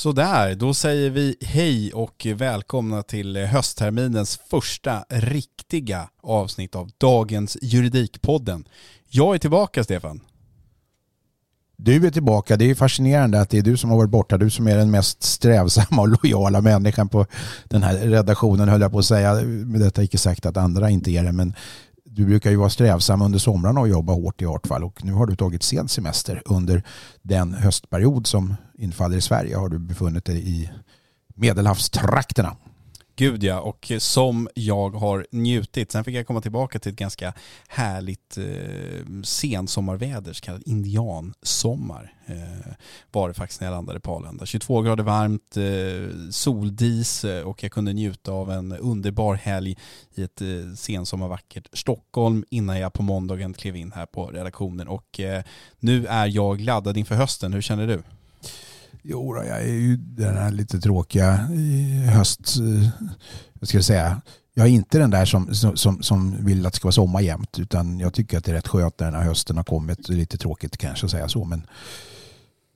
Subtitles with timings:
[0.00, 8.68] Sådär, då säger vi hej och välkomna till höstterminens första riktiga avsnitt av dagens Juridikpodden.
[9.08, 10.20] Jag är tillbaka Stefan.
[11.76, 12.56] Du är tillbaka.
[12.56, 14.38] Det är fascinerande att det är du som har varit borta.
[14.38, 17.26] Du som är den mest strävsamma och lojala människan på
[17.64, 19.34] den här redaktionen höll jag på att säga.
[19.44, 21.32] Med detta icke sagt att andra inte är det.
[21.32, 21.54] Men
[22.12, 24.84] du brukar ju vara strävsam under somrarna och jobba hårt i vart fall.
[24.84, 26.82] Och nu har du tagit sen semester under
[27.22, 29.56] den höstperiod som infaller i Sverige.
[29.56, 30.70] Har du befunnit dig i
[31.34, 32.56] medelhavstrakterna.
[33.20, 35.92] Gud ja, och som jag har njutit.
[35.92, 37.32] Sen fick jag komma tillbaka till ett ganska
[37.68, 42.14] härligt eh, sensommarväder, så kallad indiansommar.
[42.26, 42.72] Eh,
[43.12, 44.46] var det faktiskt när jag landade på Arlanda.
[44.46, 49.76] 22 grader varmt, eh, soldis eh, och jag kunde njuta av en underbar helg
[50.14, 54.88] i ett eh, sensommarvackert Stockholm innan jag på måndagen klev in här på redaktionen.
[54.88, 55.42] Och eh,
[55.78, 57.52] nu är jag laddad inför hösten.
[57.52, 58.02] Hur känner du?
[59.02, 61.32] Jo, jag är ju den här lite tråkiga
[62.12, 62.56] höst...
[62.60, 62.88] Eh,
[63.60, 64.20] jag ska säga.
[64.54, 67.58] Jag är inte den där som, som, som vill att det ska vara sommar jämt.
[67.58, 70.08] Utan jag tycker att det är rätt skönt när den här hösten har kommit.
[70.08, 71.44] Lite tråkigt kanske att säga så.
[71.44, 71.66] Men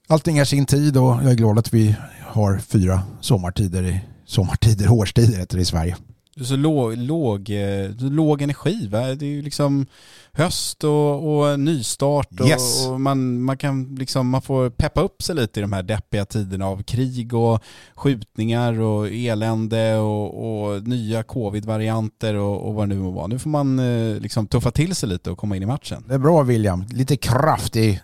[0.07, 5.37] allting är sin tid och jag är glad att vi har fyra sommartider, sommartider årstider
[5.37, 5.95] heter det i Sverige.
[6.41, 7.51] Så låg, låg,
[7.99, 8.99] låg energi va?
[8.99, 9.85] Det är ju liksom
[10.31, 12.87] höst och, och nystart och, yes.
[12.87, 16.25] och, man, man kan liksom, man får peppa upp sig lite i de här deppiga
[16.25, 17.63] tiderna av krig och
[17.95, 23.27] skjutningar och elände och, och nya covid-varianter och, och vad det nu må vara.
[23.27, 26.03] Nu får man eh, liksom tuffa till sig lite och komma in i matchen.
[26.07, 28.01] Det är bra William, lite kraft i,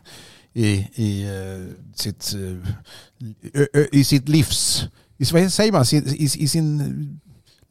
[0.53, 1.27] i, i,
[1.95, 2.33] sitt,
[3.91, 4.87] i sitt livs,
[5.17, 7.19] i, vad säger man, i, i sin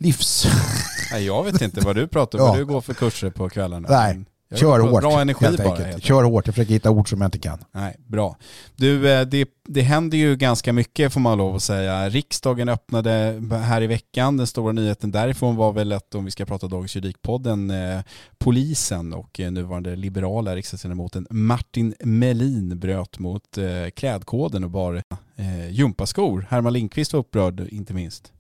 [0.01, 0.47] livs...
[1.13, 2.57] Nej, jag vet inte vad du pratar om, ja.
[2.57, 3.89] du går för kurser på kvällarna.
[3.91, 4.25] Nej,
[4.55, 5.03] Kör hårt.
[5.03, 5.85] Bra energi bara.
[5.85, 6.47] Helt Kör hårt.
[6.47, 7.59] Jag försöker hitta ord som jag inte kan.
[7.73, 8.37] Nej, bra.
[8.77, 12.09] Du, eh, det, det händer ju ganska mycket får man lov att säga.
[12.09, 14.37] Riksdagen öppnade här i veckan.
[14.37, 18.01] Den stora nyheten därifrån var väl att om vi ska prata Dagens Juridikpodden, eh,
[18.39, 25.03] polisen och eh, nuvarande liberala riksdagsledamoten Martin Melin bröt mot eh, klädkoden och bar
[25.37, 26.47] eh, gympaskor.
[26.51, 28.33] Herman Lindqvist var upprörd inte minst.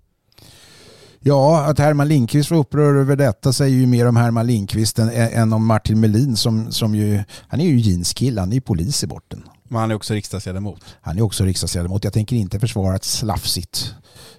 [1.22, 5.10] Ja, att Herman Lindqvist var upprörd över detta säger ju mer om Herman Lindqvist än,
[5.10, 9.04] än om Martin Melin som, som ju, han är ju jeanskille, han är ju polis
[9.04, 9.42] i borten.
[9.68, 10.84] Men han är också riksdagsledamot.
[11.00, 12.04] Han är också riksdagsledamot.
[12.04, 13.94] Jag tänker inte försvara ett slafsigt,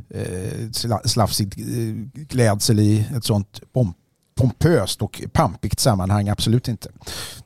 [0.09, 0.71] eh,
[1.05, 3.97] slafsigt eh, klädsel i ett sånt pomp
[4.41, 6.89] pompöst och pampigt sammanhang, absolut inte.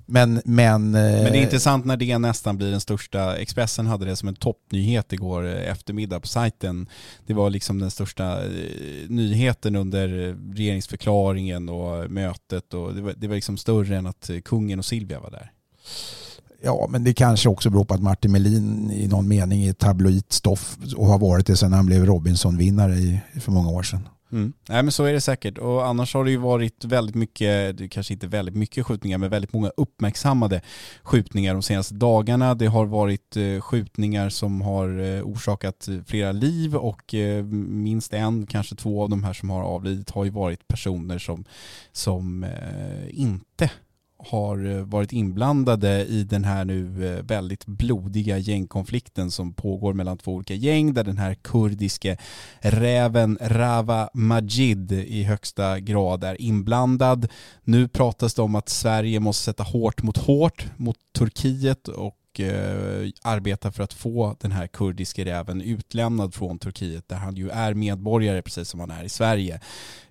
[0.06, 4.15] Men, men, men det är intressant när det nästan blir den största, Expressen hade det
[4.15, 6.89] som en toppnyhet igår eftermiddag på sajten.
[7.25, 8.39] Det var liksom den största
[9.07, 10.07] nyheten under
[10.56, 15.19] regeringsförklaringen och mötet och det var, det var liksom större än att kungen och Silvia
[15.19, 15.51] var där.
[16.63, 20.77] Ja, men det kanske också beror på att Martin Melin i någon mening är tabloidstoff
[20.95, 24.07] och har varit det sedan han blev Robinson-vinnare för många år sedan.
[24.36, 24.54] Mm.
[24.70, 28.14] Nej men så är det säkert och annars har det ju varit väldigt mycket, kanske
[28.14, 30.62] inte väldigt mycket skjutningar men väldigt många uppmärksammade
[31.04, 32.56] skjutningar de senaste dagarna.
[32.56, 38.48] Det har varit eh, skjutningar som har eh, orsakat flera liv och eh, minst en,
[38.48, 41.46] kanske två av de här som har avlidit har ju varit personer som,
[41.92, 42.46] som
[43.10, 43.72] inte
[44.25, 50.18] har eh, varit inblandade i den här nu eh, väldigt blodiga gängkonflikten som pågår mellan
[50.18, 52.18] två olika gäng där den här kurdiske
[52.60, 57.27] räven Rava Majid i högsta grad är inblandad.
[57.63, 63.72] Nu pratas det om att Sverige måste sätta hårt mot hårt mot Turkiet och eh,
[63.72, 68.42] för att få den här kurdiske räven utlämnad från Turkiet där han ju är medborgare
[68.42, 69.60] precis som han är i Sverige.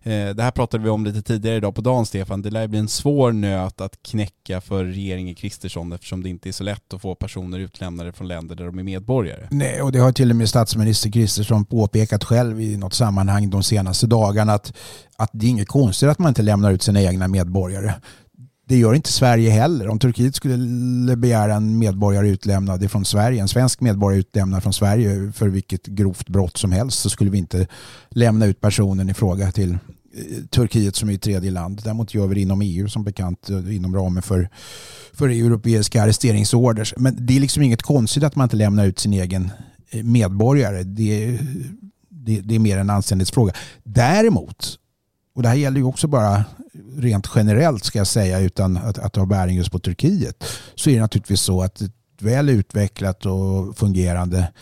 [0.02, 2.42] Eh, det här pratade vi om lite tidigare idag på dagen Stefan.
[2.42, 6.52] Det lär bli en svår nöt att knäcka för regeringen Kristersson eftersom det inte är
[6.52, 9.48] så lätt att få personer utlämnade från länder där de är medborgare.
[9.50, 13.62] Nej, och det har till och med statsminister Kristersson påpekat själv i något sammanhang de
[13.62, 14.72] senaste dagarna att,
[15.16, 17.94] att det är inget konstigt att man inte lämnar ut sina egna medborgare
[18.66, 19.88] det gör inte Sverige heller.
[19.88, 25.32] Om Turkiet skulle begära en medborgare utlämnad från Sverige, en svensk medborgare utlämnad från Sverige
[25.32, 27.66] för vilket grovt brott som helst så skulle vi inte
[28.08, 31.80] lämna ut personen i fråga till eh, Turkiet som är ett tredje land.
[31.84, 34.48] Däremot gör vi det inom EU som bekant eh, inom ramen för,
[35.12, 36.94] för europeiska arresteringsorders.
[36.96, 39.50] Men det är liksom inget konstigt att man inte lämnar ut sin egen
[39.90, 40.82] eh, medborgare.
[40.82, 41.38] Det,
[42.08, 43.52] det, det är mer en anständighetsfråga.
[43.82, 44.78] Däremot,
[45.34, 46.44] och det här gäller ju också bara
[46.96, 50.44] rent generellt ska jag säga utan att, att ha bäring just på Turkiet
[50.74, 54.52] så är det naturligtvis så att ett väl utvecklat och fungerande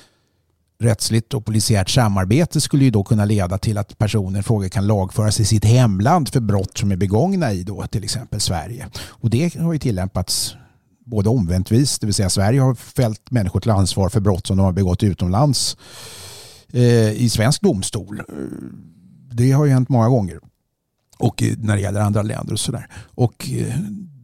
[0.81, 5.41] rättsligt och polisiärt samarbete skulle ju då kunna leda till att personer frågor kan lagföras
[5.41, 8.89] i sitt hemland för brott som är begångna i då till exempel Sverige.
[9.09, 10.57] Och det har ju tillämpats
[11.05, 14.63] både omväntvis, det vill säga Sverige har fällt människor till ansvar för brott som de
[14.63, 15.77] har begått utomlands
[16.73, 18.23] eh, i svensk domstol.
[19.33, 20.41] Det har ju hänt många gånger
[21.23, 22.87] och när det gäller andra länder och sådär.
[23.15, 23.77] Och eh,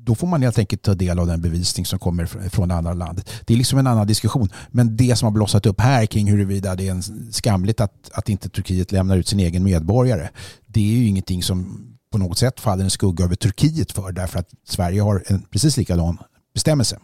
[0.08, 2.94] då får man helt enkelt ta del av den bevisning som kommer från det andra
[2.94, 3.30] landet.
[3.46, 4.48] Det är liksom en annan diskussion.
[4.70, 7.02] Men det som har blossat upp här kring huruvida det är en
[7.32, 10.28] skamligt att, att inte Turkiet lämnar ut sin egen medborgare.
[10.66, 14.38] Det är ju ingenting som på något sätt faller en skugga över Turkiet för därför
[14.38, 16.18] att Sverige har en precis likadan
[16.54, 16.98] bestämmelse.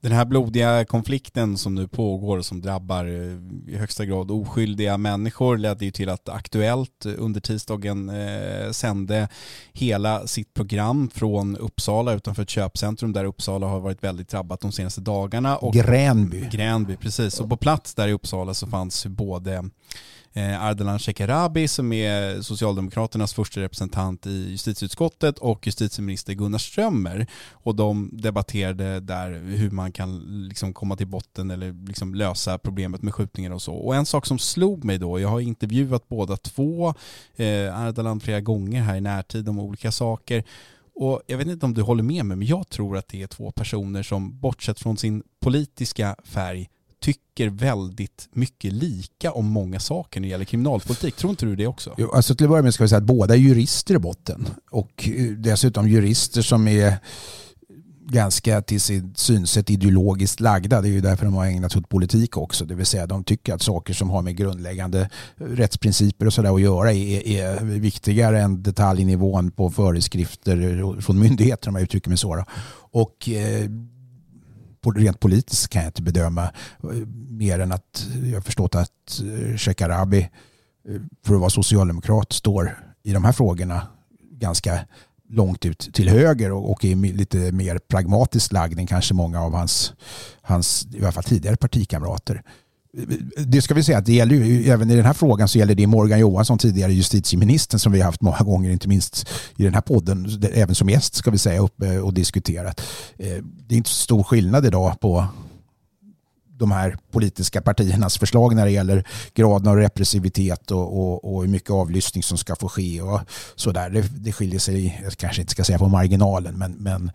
[0.00, 4.98] Den här blodiga konflikten som nu pågår och som drabbar eh, i högsta grad oskyldiga
[4.98, 9.28] människor ledde ju till att Aktuellt under tisdagen eh, sände
[9.72, 14.72] hela sitt program från Uppsala utanför ett köpcentrum där Uppsala har varit väldigt drabbat de
[14.72, 15.56] senaste dagarna.
[15.56, 16.48] Och Gränby.
[16.50, 17.40] Gränby, precis.
[17.40, 19.64] Och på plats där i Uppsala så fanns både
[20.32, 27.26] Eh, Ardalan Shekarabi som är Socialdemokraternas första representant i justitieutskottet och justitieminister Gunnar Strömmer.
[27.50, 33.02] Och de debatterade där hur man kan liksom komma till botten eller liksom lösa problemet
[33.02, 33.74] med skjutningar och så.
[33.74, 36.94] Och en sak som slog mig då, jag har intervjuat båda två,
[37.36, 40.44] eh, Ardalan flera gånger här i närtid om olika saker.
[40.94, 43.26] Och jag vet inte om du håller med mig, men jag tror att det är
[43.26, 46.68] två personer som bortsett från sin politiska färg
[47.00, 51.16] tycker väldigt mycket lika om många saker när det gäller kriminalpolitik.
[51.16, 51.94] Tror inte du det också?
[51.98, 54.48] Jo, alltså till att börja med ska vi säga att båda är jurister i botten.
[54.70, 56.98] Och eh, dessutom jurister som är
[58.10, 60.80] ganska till sitt synsätt ideologiskt lagda.
[60.80, 62.64] Det är ju därför de har ägnat sig åt politik också.
[62.64, 66.60] Det vill säga de tycker att saker som har med grundläggande rättsprinciper och sådär att
[66.60, 72.44] göra är, är viktigare än detaljnivån på föreskrifter från myndigheter om jag uttrycker mig så.
[72.90, 73.70] Och eh,
[74.82, 76.88] rent politiskt kan jag inte bedöma eh,
[77.28, 80.18] mer än att jag har förstått att eh, Shekarabi
[80.88, 83.86] eh, för att vara socialdemokrat står i de här frågorna
[84.30, 84.80] ganska
[85.28, 89.92] långt ut till höger och är lite mer pragmatiskt lagd än kanske många av hans,
[90.42, 92.42] hans i alla fall tidigare partikamrater
[93.36, 95.74] det ska vi säga att det gäller ju, även i den här frågan så gäller
[95.74, 99.74] det Morgan Johansson, tidigare justitieministern som vi har haft många gånger, inte minst i den
[99.74, 102.80] här podden, även som gäst ska vi säga, uppe eh, och diskuterat.
[103.16, 105.26] Eh, det är inte så stor skillnad idag på
[106.58, 111.48] de här politiska partiernas förslag när det gäller graden av repressivitet och, och, och hur
[111.48, 113.20] mycket avlyssning som ska få ske och
[113.56, 113.90] sådär.
[113.90, 117.10] Det, det skiljer sig, jag kanske inte ska säga på marginalen, men, men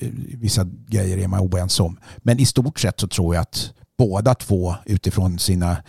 [0.00, 0.08] eh,
[0.40, 1.96] vissa grejer är man oense om.
[2.18, 5.82] Men i stort sett så tror jag att båda två utifrån sina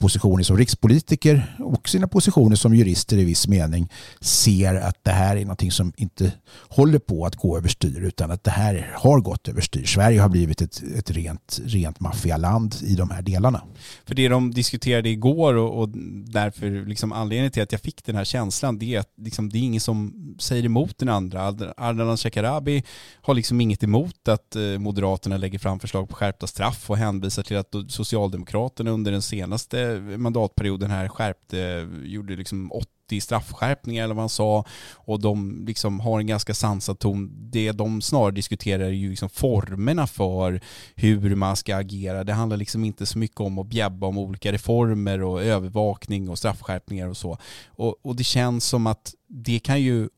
[0.00, 3.88] positioner som rikspolitiker och sina positioner som jurister i viss mening
[4.20, 6.32] ser att det här är någonting som inte
[6.68, 9.84] håller på att gå överstyr utan att det här har gått överstyr.
[9.84, 13.62] Sverige har blivit ett, ett rent, rent maffialand i de här delarna.
[14.06, 15.88] För det de diskuterade igår och, och
[16.24, 19.58] därför liksom anledningen till att jag fick den här känslan det är att liksom, det
[19.58, 21.46] är ingen som säger emot den andra.
[21.76, 22.82] Ardalan Shekarabi
[23.22, 27.42] har liksom inget emot att eh, Moderaterna lägger fram förslag på skärpta straff och hänvisar
[27.42, 34.14] till att Socialdemokraterna under den senaste mandatperioden här skärpte, eh, gjorde liksom 80 straffskärpningar eller
[34.14, 37.50] vad han sa och de liksom har en ganska sansad ton.
[37.50, 40.60] Det de snarare diskuterar är ju liksom formerna för
[40.94, 42.24] hur man ska agera.
[42.24, 46.38] Det handlar liksom inte så mycket om att bjäbba om olika reformer och övervakning och
[46.38, 47.38] straffskärpningar och så.
[47.68, 50.08] Och, och det känns som att det kan ju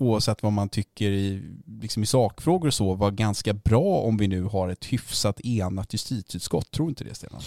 [0.00, 1.42] oavsett vad man tycker i,
[1.80, 5.92] liksom i sakfrågor och så, vara ganska bra om vi nu har ett hyfsat enat
[5.92, 6.70] justitieutskott.
[6.70, 7.30] Tror inte det, Sten?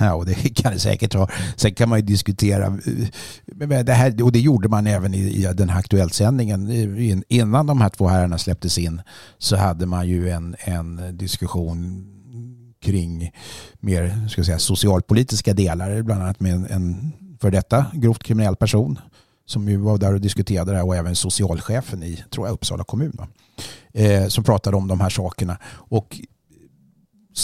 [0.00, 1.28] Ja, och det kan det säkert ha.
[1.56, 5.42] Sen kan man ju diskutera, eh, det här, och det gjorde man även i, i
[5.54, 6.70] den här Aktuellt-sändningen.
[7.28, 9.00] Innan de här två herrarna släpptes in
[9.38, 12.06] så hade man ju en, en diskussion
[12.80, 13.30] kring
[13.80, 18.98] mer ska säga, socialpolitiska delar, bland annat med en, en för detta grovt kriminell person
[19.48, 22.84] som ju var där och diskuterade det här och även socialchefen i, tror jag, Uppsala
[22.84, 23.18] kommun.
[23.92, 25.58] Eh, som pratade om de här sakerna.
[25.74, 26.20] Och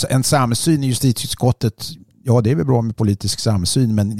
[0.09, 1.87] en samsyn i justitieutskottet,
[2.23, 4.17] ja det är väl bra med politisk samsyn men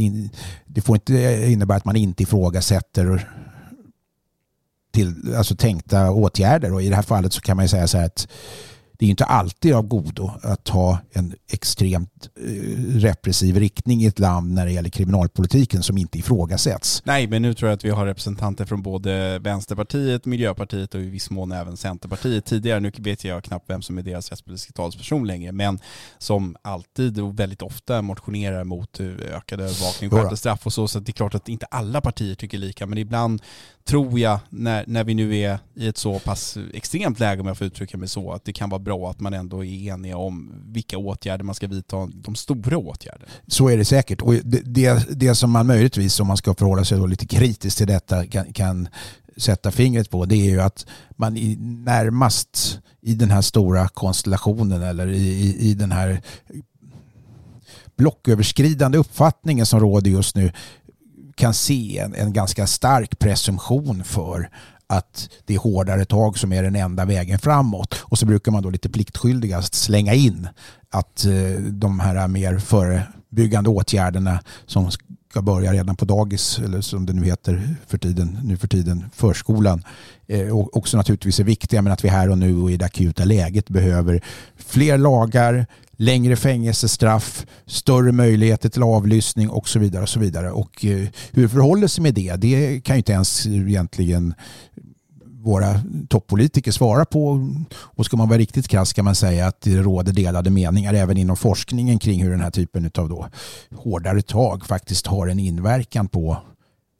[0.66, 3.32] det får inte innebära att man inte ifrågasätter
[4.94, 7.98] till, alltså tänkta åtgärder och i det här fallet så kan man ju säga så
[7.98, 8.28] här att
[9.00, 12.52] det är inte alltid av godo att ha en extremt eh,
[13.00, 17.02] repressiv riktning i ett land när det gäller kriminalpolitiken som inte ifrågasätts.
[17.06, 21.10] Nej, men nu tror jag att vi har representanter från både Vänsterpartiet, Miljöpartiet och i
[21.10, 22.80] viss mån även Centerpartiet tidigare.
[22.80, 25.80] Nu vet jag knappt vem som är deras rättspolitiska talesperson längre, men
[26.18, 30.88] som alltid och väldigt ofta motionerar mot eh, ökad övervakning, skärpta straff och så.
[30.88, 33.42] Så det är klart att inte alla partier tycker lika, men ibland
[33.88, 37.58] tror jag, när, när vi nu är i ett så pass extremt läge om jag
[37.58, 40.54] får uttrycka mig så, att det kan vara bra att man ändå är eniga om
[40.66, 43.26] vilka åtgärder man ska vidta, de stora åtgärderna.
[43.48, 44.22] Så är det säkert.
[44.22, 47.78] Och det, det, det som man möjligtvis, om man ska förhålla sig då lite kritiskt
[47.78, 48.88] till detta, kan, kan
[49.38, 54.82] sätta fingret på, det är ju att man i, närmast i den här stora konstellationen
[54.82, 56.22] eller i, i, i den här
[57.98, 60.52] blocköverskridande uppfattningen som råder just nu
[61.36, 64.50] kan se en, en ganska stark presumtion för
[64.88, 67.96] att det är hårdare tag som är den enda vägen framåt.
[68.02, 70.48] Och så brukar man då lite pliktskyldigast slänga in
[70.90, 77.06] att eh, de här mer förebyggande åtgärderna som ska börja redan på dagis eller som
[77.06, 79.84] det nu heter för tiden, nu för tiden förskolan
[80.28, 83.26] eh, också naturligtvis är viktiga men att vi här och nu och i det akuta
[83.26, 84.22] läget behöver
[84.56, 85.66] fler lagar,
[85.98, 90.04] längre fängelsestraff, större möjligheter till avlyssning och så vidare.
[90.04, 90.52] Och så vidare.
[90.52, 94.34] Och eh, hur det förhåller sig med det, det kan ju inte ens egentligen
[95.46, 97.50] våra toppolitiker svara på.
[97.76, 101.18] Och ska man vara riktigt krass kan man säga att det råder delade meningar även
[101.18, 103.28] inom forskningen kring hur den här typen av då
[103.76, 106.38] hårdare tag faktiskt har en inverkan på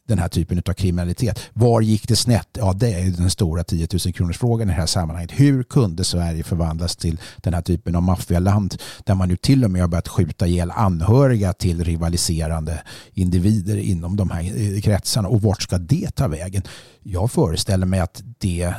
[0.08, 1.40] den här typen av kriminalitet.
[1.54, 2.48] Var gick det snett?
[2.54, 5.32] Ja, det är den stora 10 000 kronors frågan i det här sammanhanget.
[5.32, 9.72] Hur kunde Sverige förvandlas till den här typen av maffialand där man nu till och
[9.72, 12.82] med har börjat skjuta ihjäl anhöriga till rivaliserande
[13.14, 16.64] individer inom de här eh, kretsarna och vart ska det ta vägen?
[17.04, 18.74] Jag föreställer mig att det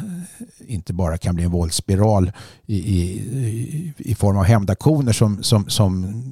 [0.66, 2.32] inte bara kan bli en våldsspiral
[2.66, 6.22] i, i, i form av hämndaktioner som, som, som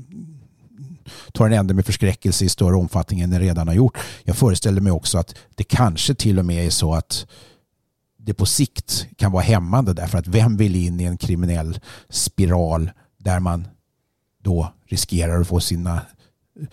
[1.33, 3.99] tar en ände med förskräckelse i större omfattning än den redan har gjort.
[4.25, 7.27] Jag föreställer mig också att det kanske till och med är så att
[8.19, 12.91] det på sikt kan vara hämmande därför att vem vill in i en kriminell spiral
[13.19, 13.69] där man
[14.43, 16.01] då riskerar att få sina,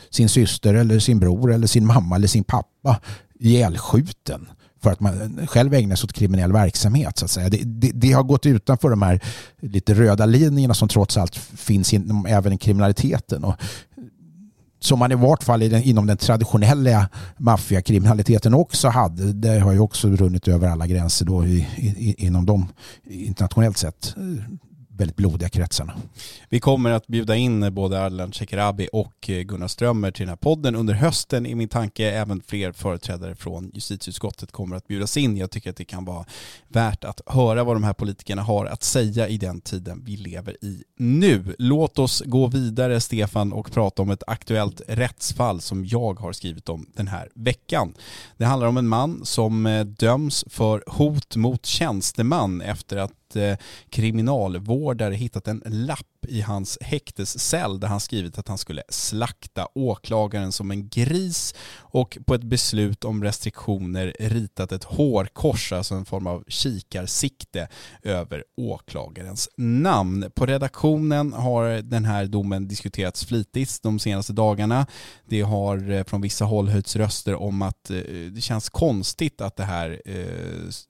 [0.09, 2.99] sin syster eller sin bror eller sin mamma eller sin pappa
[3.39, 4.47] ihjälskjuten
[4.83, 7.17] för att man själv ägnar sig åt kriminell verksamhet.
[7.17, 7.49] Så att säga.
[7.49, 9.19] Det, det, det, har gått utanför de här
[9.61, 13.43] lite röda linjerna som trots allt finns inom även kriminaliteten.
[13.43, 13.55] Och
[14.81, 19.33] som man i vart fall inom den traditionella maffiakriminaliteten också hade.
[19.33, 22.67] Det har ju också runnit över alla gränser då i, i, inom de
[23.09, 24.15] internationellt sett
[25.01, 25.93] väldigt blodiga kretsarna.
[26.49, 30.35] Vi kommer att bjuda in både Ardalan Shekarabi och eh, Gunnar Strömmer till den här
[30.35, 32.11] podden under hösten i min tanke.
[32.11, 35.37] Även fler företrädare från justitieutskottet kommer att bjudas in.
[35.37, 36.25] Jag tycker att det kan vara
[36.67, 40.57] värt att höra vad de här politikerna har att säga i den tiden vi lever
[40.61, 41.55] i nu.
[41.57, 46.69] Låt oss gå vidare Stefan och prata om ett aktuellt rättsfall som jag har skrivit
[46.69, 47.93] om den här veckan.
[48.37, 53.57] Det handlar om en man som eh, döms för hot mot tjänsteman efter att Eh,
[53.89, 60.51] kriminalvårdare hittat en lapp i hans häktescell där han skrivit att han skulle slakta åklagaren
[60.51, 66.27] som en gris och på ett beslut om restriktioner ritat ett hårkors, alltså en form
[66.27, 67.67] av kikarsikte
[68.03, 70.31] över åklagarens namn.
[70.35, 74.87] På redaktionen har den här domen diskuterats flitigt de senaste dagarna.
[75.25, 77.97] Det har eh, från vissa håll höjts röster om att eh,
[78.31, 80.19] det känns konstigt att det här eh,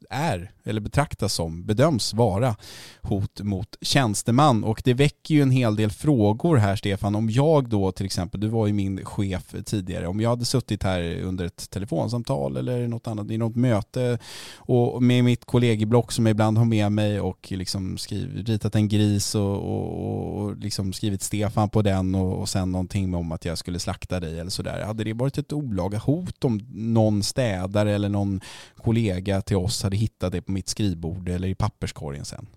[0.10, 2.56] är, eller betraktas som, bedöms vara
[3.02, 4.64] hot mot tjänsteman.
[4.64, 7.16] Och det väcker ju en hel del frågor här Stefan.
[7.16, 10.84] Om jag då till exempel, du var ju min chef tidigare, om jag hade suttit
[10.84, 14.20] här under ett telefonsamtal eller något annat, i något möte
[14.56, 18.88] och med mitt kollegieblock som jag ibland har med mig och liksom skriv, ritat en
[18.88, 23.46] gris och, och, och liksom skrivit Stefan på den och, och sen någonting om att
[23.46, 24.84] jag skulle slakta dig eller sådär.
[24.86, 28.42] Hade det varit ett olaga hot om någon städare eller någon
[28.78, 32.48] kollega till oss hade hittat det på mitt skrivbord eller i papperskorgen sen?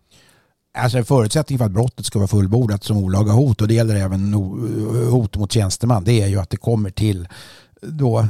[0.76, 3.96] Alltså en förutsättning för att brottet ska vara fullbordat som olaga hot och det gäller
[3.96, 4.34] även
[5.10, 7.28] hot mot tjänsteman det är ju att det kommer till
[7.80, 8.28] då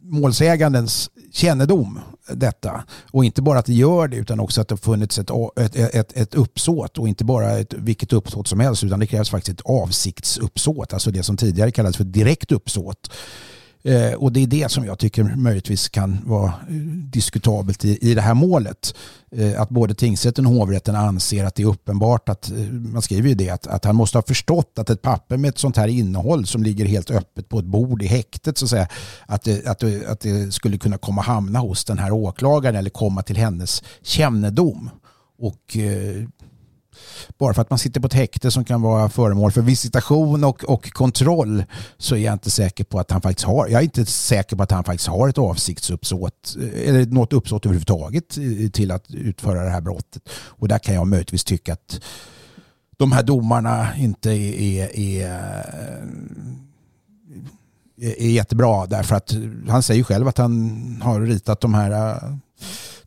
[0.00, 2.00] målsägandens kännedom
[2.32, 2.84] detta.
[3.12, 5.76] Och inte bara att det gör det utan också att det har funnits ett, ett,
[5.76, 9.60] ett, ett uppsåt och inte bara ett, vilket uppsåt som helst utan det krävs faktiskt
[9.60, 13.10] ett avsiktsuppsåt, alltså det som tidigare kallades för direkt uppsåt.
[13.82, 16.74] Eh, och det är det som jag tycker möjligtvis kan vara eh,
[17.12, 18.94] diskutabelt i, i det här målet.
[19.30, 23.28] Eh, att både tingsrätten och hovrätten anser att det är uppenbart att, eh, man skriver
[23.28, 25.88] ju det, att, att han måste ha förstått att ett papper med ett sånt här
[25.88, 28.88] innehåll som ligger helt öppet på ett bord i häktet så att säga,
[29.26, 32.90] att det, att det, att det skulle kunna komma hamna hos den här åklagaren eller
[32.90, 34.90] komma till hennes kännedom.
[35.40, 36.24] Och eh,
[37.38, 40.64] bara för att man sitter på ett häkte som kan vara föremål för visitation och,
[40.64, 41.64] och kontroll
[41.98, 44.62] så är jag inte säker på att han faktiskt har, jag är inte säker på
[44.62, 48.28] att han faktiskt har ett avsiktsuppsåt eller något uppsåt överhuvudtaget
[48.72, 50.28] till att utföra det här brottet.
[50.30, 52.00] Och där kan jag möjligtvis tycka att
[52.96, 55.48] de här domarna inte är, är, är
[58.00, 59.34] är jättebra därför att
[59.68, 62.20] han säger själv att han har ritat de här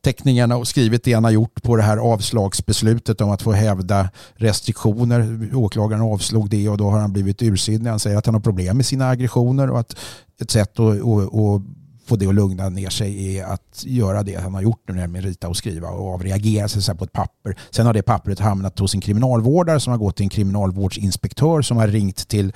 [0.04, 4.10] teckningarna och skrivit det han har gjort på det här avslagsbeslutet om att få hävda
[4.36, 5.50] restriktioner.
[5.54, 7.90] Åklagaren avslog det och då har han blivit ursinnig.
[7.90, 9.96] Han säger att han har problem med sina aggressioner och att
[10.42, 11.62] ett sätt att, att, att
[12.12, 15.26] få det att lugna ner sig är att göra det han har gjort nu, nämligen
[15.26, 17.56] rita och skriva och avreagera sig på ett papper.
[17.70, 21.78] Sen har det pappret hamnat hos en kriminalvårdare som har gått till en kriminalvårdsinspektör som
[21.78, 22.54] har ringt till,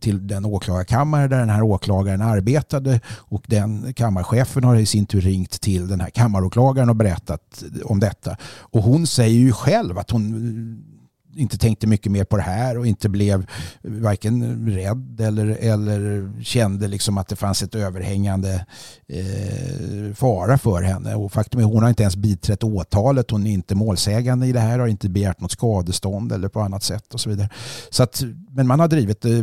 [0.00, 5.20] till den åklagarkammare där den här åklagaren arbetade och den kammarchefen har i sin tur
[5.20, 8.36] ringt till den här kammaråklagaren och berättat om detta.
[8.60, 10.97] Och hon säger ju själv att hon
[11.38, 13.46] inte tänkte mycket mer på det här och inte blev
[13.82, 18.66] varken rädd eller, eller kände liksom att det fanns ett överhängande
[19.06, 21.14] eh, fara för henne.
[21.14, 23.30] Och faktum är att hon har inte ens biträtt åtalet.
[23.30, 26.82] Hon är inte målsägande i det här, har inte begärt något skadestånd eller på annat
[26.82, 27.48] sätt och så vidare.
[27.90, 29.40] Så att, men man har drivit det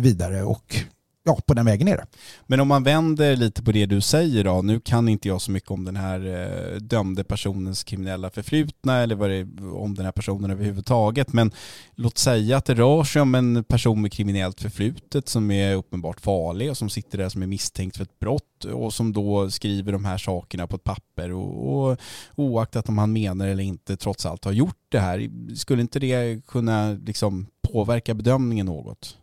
[0.00, 0.76] vidare och
[1.24, 2.06] ja, på den vägen är det.
[2.46, 5.50] Men om man vänder lite på det du säger då, nu kan inte jag så
[5.50, 10.04] mycket om den här eh, dömde personens kriminella förflutna eller vad det är, om den
[10.04, 11.52] här personen överhuvudtaget, men
[11.94, 16.20] låt säga att det rör sig om en person med kriminellt förflutet som är uppenbart
[16.20, 19.92] farlig och som sitter där som är misstänkt för ett brott och som då skriver
[19.92, 21.98] de här sakerna på ett papper och, och
[22.36, 26.46] oaktat om han menar eller inte trots allt har gjort det här, skulle inte det
[26.46, 29.16] kunna liksom påverka bedömningen något?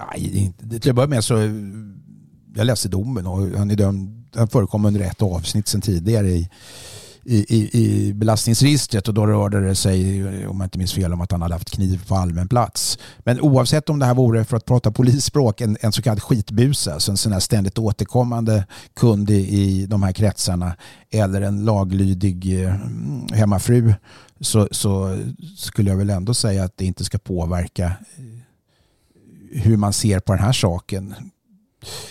[0.00, 1.34] Nej, till att börja med så
[2.54, 6.48] jag läste domen och han, är dömd, han förekom under ett avsnitt sedan tidigare i,
[7.24, 11.32] i, i, belastningsregistret och då rörde det sig, om jag inte minns fel, om att
[11.32, 12.98] han hade haft kniv på allmän plats.
[13.18, 16.94] Men oavsett om det här vore, för att prata polisspråk, en, en så kallad skitbusa,
[16.94, 20.76] alltså en sån här ständigt återkommande kund i, i de här kretsarna
[21.10, 22.74] eller en laglydig eh,
[23.32, 23.94] hemmafru
[24.40, 25.18] så, så
[25.56, 28.39] skulle jag väl ändå säga att det inte ska påverka eh,
[29.50, 31.14] hur man ser på den här saken.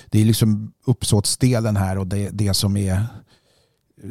[0.10, 4.10] Det är liksom uppsåtsdelen här och det, det som är eh,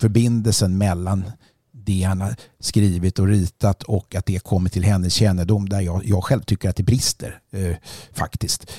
[0.00, 1.24] förbindelsen mellan
[1.72, 6.04] det han har skrivit och ritat och att det kommer till hennes kännedom där jag,
[6.04, 7.76] jag själv tycker att det brister eh,
[8.12, 8.70] faktiskt.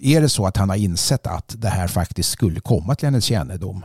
[0.00, 3.24] Är det så att han har insett att det här faktiskt skulle komma till hennes
[3.24, 3.84] kännedom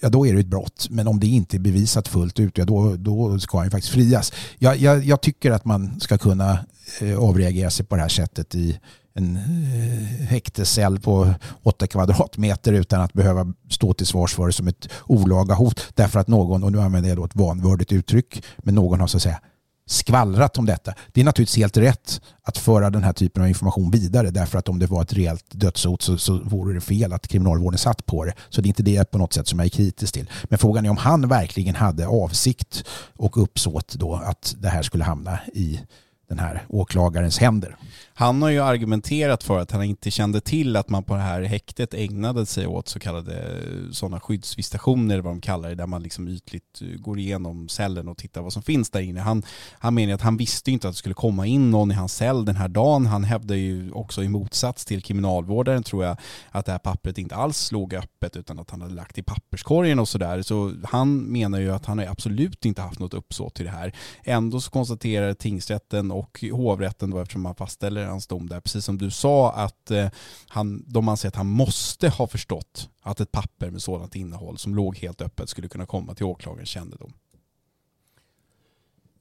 [0.00, 0.86] ja då är det ett brott.
[0.90, 3.92] Men om det inte är bevisat fullt ut, ja då, då ska han ju faktiskt
[3.92, 4.32] frias.
[4.58, 6.58] Jag, jag, jag tycker att man ska kunna
[7.00, 8.78] Eh, avreagera sig på det här sättet i
[9.14, 14.68] en eh, häktescell på åtta kvadratmeter utan att behöva stå till svars för det som
[14.68, 15.86] ett olaga hot.
[15.94, 19.16] Därför att någon, och nu använder jag då ett vanvördigt uttryck, men någon har så
[19.16, 19.40] att säga
[19.86, 20.94] skvallrat om detta.
[21.12, 24.68] Det är naturligtvis helt rätt att föra den här typen av information vidare därför att
[24.68, 28.24] om det var ett rejält dödshot så, så vore det fel att kriminalvården satt på
[28.24, 28.34] det.
[28.48, 30.30] Så det är inte det på något sätt som jag är kritisk till.
[30.44, 32.84] Men frågan är om han verkligen hade avsikt
[33.16, 35.80] och uppsåt då att det här skulle hamna i
[36.28, 37.76] den här åklagarens händer.
[38.14, 41.42] Han har ju argumenterat för att han inte kände till att man på det här
[41.42, 45.86] häktet ägnade sig åt så kallade eh, sådana skyddsvisitationer, eller vad de kallar det, där
[45.86, 49.20] man liksom ytligt eh, går igenom cellen och tittar vad som finns där inne.
[49.20, 52.14] Han, han menar att han visste inte att det skulle komma in någon i hans
[52.14, 53.06] cell den här dagen.
[53.06, 56.16] Han hävdar ju också i motsats till kriminalvårdaren tror jag
[56.50, 59.98] att det här pappret inte alls låg öppet utan att han hade lagt i papperskorgen
[59.98, 60.42] och sådär.
[60.42, 63.92] Så han menar ju att han har absolut inte haft något uppsåt till det här.
[64.24, 68.98] Ändå så konstaterar tingsrätten och hovrätten då eftersom man fastställer hans dom där, precis som
[68.98, 70.08] du sa, att eh,
[70.48, 74.74] han, de anser att han måste ha förstått att ett papper med sådant innehåll som
[74.74, 77.12] låg helt öppet skulle kunna komma till åklagarens kännedom.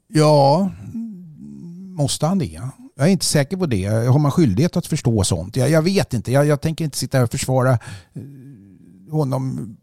[0.07, 0.71] Ja,
[1.97, 2.61] måste han det?
[2.95, 3.85] Jag är inte säker på det.
[3.85, 5.55] Har man skyldighet att förstå sånt?
[5.55, 6.31] Jag, jag vet inte.
[6.31, 8.21] Jag, jag tänker inte sitta här och försvara eh,
[9.11, 9.77] honom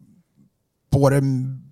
[0.89, 1.21] på det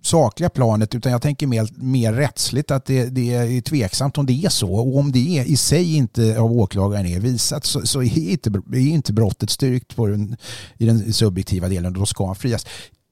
[0.06, 4.46] sakliga planet utan jag tänker mer, mer rättsligt att det, det är tveksamt om det
[4.46, 4.74] är så.
[4.74, 8.50] Och om det är, i sig inte av åklagaren är visat så, så är, inte,
[8.74, 10.38] är inte brottet styrkt på den,
[10.78, 12.66] i den subjektiva delen och då ska han frias.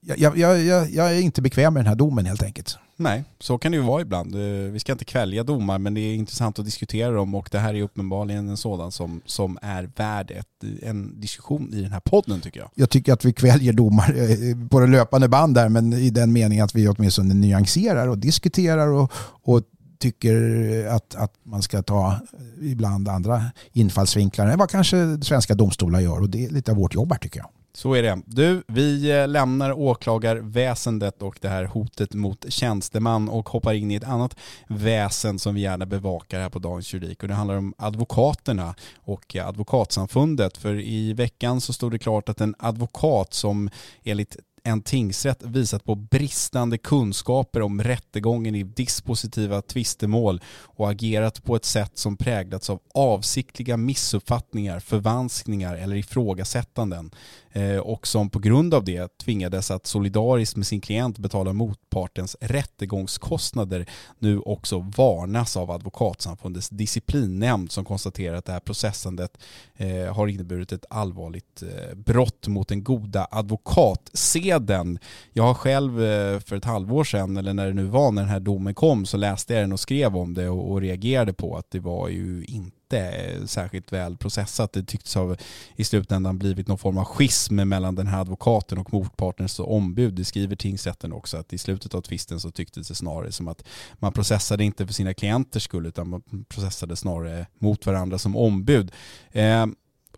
[0.06, 2.78] Jag, jag, jag, jag är inte bekväm med den här domen helt enkelt.
[2.98, 4.36] Nej, så kan det ju vara ibland.
[4.36, 7.60] Eh, vi ska inte kvälja domar men det är intressant att diskutera dem och det
[7.60, 12.00] här är uppenbarligen en sådan som, som är värd ett, en diskussion i den här
[12.00, 12.70] podden tycker jag.
[12.76, 16.34] Jag tycker att vi kväljer domar eh, på det löpande band där men i den
[16.34, 19.12] meningen att vi åtminstone nyanserar och diskuterar och,
[19.44, 19.62] och
[20.00, 22.20] tycker att, att man ska ta
[22.62, 26.96] ibland andra infallsvinklar än vad kanske svenska domstolar gör och det är lite av vårt
[26.96, 27.50] jobb här tycker jag.
[27.74, 28.22] Så är det.
[28.26, 33.96] Du, vi eh, lämnar åklagarväsendet och det här hotet mot tjänsteman och hoppar in i
[33.96, 34.36] ett annat
[34.68, 39.36] väsen som vi gärna bevakar här på Dagens Juridik och det handlar om advokaterna och
[39.36, 40.58] eh, advokatsamfundet.
[40.58, 43.70] För i veckan så stod det klart att en advokat som
[44.04, 51.56] enligt en tingsrätt visat på bristande kunskaper om rättegången i dispositiva tvistemål och agerat på
[51.56, 57.12] ett sätt som präglats av avsiktliga missuppfattningar, förvanskningar eller ifrågasättanden
[57.54, 62.38] Eh, och som på grund av det tvingades att solidariskt med sin klient betala motpartens
[62.42, 63.86] rättegångskostnader
[64.20, 69.38] nu också varnas av Advokatsamfundets disciplinnämnd som konstaterar att det här processandet
[69.76, 75.00] eh, har inneburit ett allvarligt eh, brott mot den goda advokatseden.
[75.34, 76.00] Jag har själv
[76.40, 79.18] för ett halvår sedan, eller när det nu var när den här domen kom, så
[79.18, 82.81] läste jag den och skrev om det och reagerade på att det var ju inte
[82.94, 84.74] inte särskilt väl processat.
[84.74, 85.36] Det tycktes ha
[85.76, 90.14] i slutändan blivit någon form av schism mellan den här advokaten och motpartens ombud.
[90.14, 93.64] Det skriver tingsrätten också att i slutet av tvisten så tycktes det snarare som att
[93.94, 98.92] man processade inte för sina klienters skull utan man processade snarare mot varandra som ombud.
[99.32, 99.66] Eh,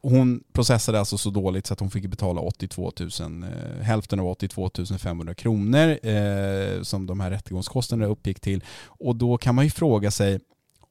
[0.06, 3.10] hon processade alltså så dåligt så att hon fick betala 82 000,
[3.44, 8.64] eh, hälften av 82 500 kronor eh, som de här rättegångskostnaderna uppgick till.
[8.86, 10.40] Och då kan man ju fråga sig,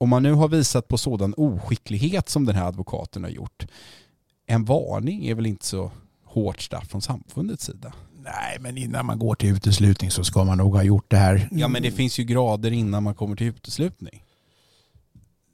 [0.02, 3.66] om man nu har visat på sådan oskicklighet som den här advokaten har gjort,
[4.46, 5.90] en varning är väl inte så
[6.24, 7.92] hårt straff från samfundets sida?
[8.22, 11.48] Nej, men innan man går till uteslutning så ska man nog ha gjort det här.
[11.52, 14.24] Ja, men det finns ju grader innan man kommer till uteslutning.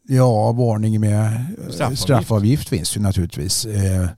[0.02, 3.66] Ja, varning med straffavgift, straffavgift finns ju naturligtvis.
[3.66, 4.08] Eh,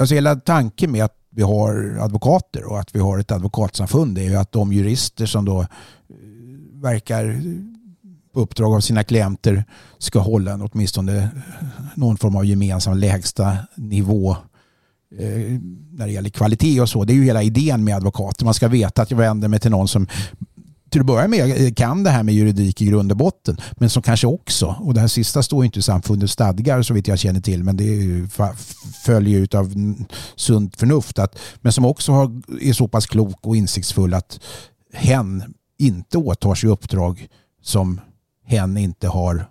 [0.00, 4.22] alltså hela tanken med att vi har advokater och att vi har ett advokatsamfund är
[4.22, 5.66] ju att de jurister som då
[6.80, 7.42] verkar
[8.34, 9.64] på uppdrag av sina klienter
[9.98, 11.28] ska hålla en, åtminstone
[11.94, 14.30] någon form av gemensam lägsta nivå
[15.18, 15.60] eh,
[15.92, 17.04] när det gäller kvalitet och så.
[17.04, 18.44] Det är ju hela idén med advokater.
[18.44, 20.06] Man ska veta att jag vänder mig till någon som
[20.90, 23.90] till att börja med eh, kan det här med juridik i grund och botten men
[23.90, 27.18] som kanske också, och det här sista står inte i samfundets stadgar så vitt jag
[27.18, 28.28] känner till men det
[29.04, 29.74] följer ut av
[30.36, 34.40] sunt förnuft att, men som också har, är så pass klok och insiktsfull att
[34.92, 37.28] hen inte åtar sig uppdrag
[37.62, 38.00] som
[38.44, 39.46] hen inte har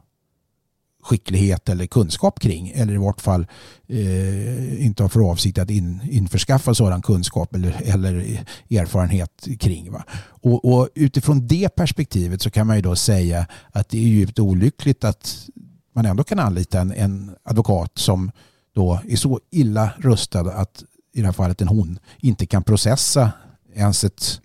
[1.08, 3.48] skicklighet eller kunskap kring eller i vart fall
[3.88, 9.92] eh, inte har för avsikt att in, införskaffa sådan kunskap eller, eller erfarenhet kring.
[9.92, 10.04] Va?
[10.20, 14.40] Och, och, utifrån det perspektivet så kan man ju då säga att det är djupt
[14.40, 15.50] olyckligt att
[15.96, 18.32] man ändå kan anlita en, en advokat som
[18.76, 23.32] då är så illa rustad att i det här fallet en hon inte kan processa
[23.74, 24.42] ens ett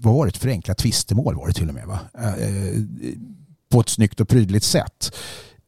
[0.00, 1.98] vad var det, ett förenklat tvistemål var det till och med va?
[2.18, 2.82] Eh,
[3.70, 5.12] på ett snyggt och prydligt sätt.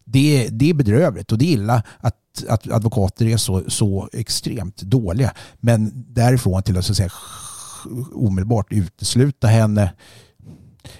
[0.05, 2.17] Det, det är bedrövligt och det är illa att,
[2.49, 5.33] att advokater är så, så extremt dåliga.
[5.61, 7.11] Men därifrån till att, så att säga,
[8.15, 9.93] omedelbart utesluta henne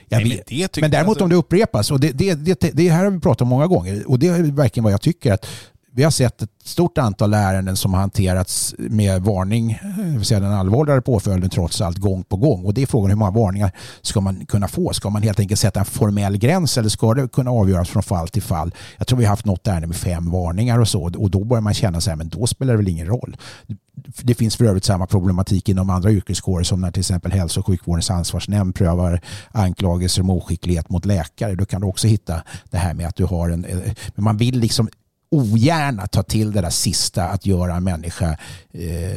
[0.09, 3.05] Jag Nej, men men däremot alltså- om det upprepas, och det, det, det, det här
[3.05, 5.47] har vi pratat om många gånger, och det är verkligen vad jag tycker att
[5.95, 10.41] vi har sett ett stort antal ärenden som har hanterats med varning, det vill säga
[10.41, 12.65] den allvarligare påföljden trots allt gång på gång.
[12.65, 14.93] Och det är frågan hur många varningar ska man kunna få?
[14.93, 18.29] Ska man helt enkelt sätta en formell gräns eller ska det kunna avgöras från fall
[18.29, 18.75] till fall?
[18.99, 21.63] Jag tror vi har haft något ärende med fem varningar och så och då börjar
[21.63, 23.37] man känna så här, men då spelar det väl ingen roll.
[24.23, 27.67] Det finns för övrigt samma problematik inom andra yrkeskårer som när till exempel hälso och
[27.67, 31.55] sjukvårdens ansvarsnämnd prövar anklagelser om oskicklighet mot läkare.
[31.55, 33.65] Då kan du också hitta det här med att du har en...
[33.65, 33.79] Eh,
[34.15, 34.89] men man vill liksom
[35.33, 38.37] ogärna ta till det där sista att göra en människa
[38.73, 39.17] eh,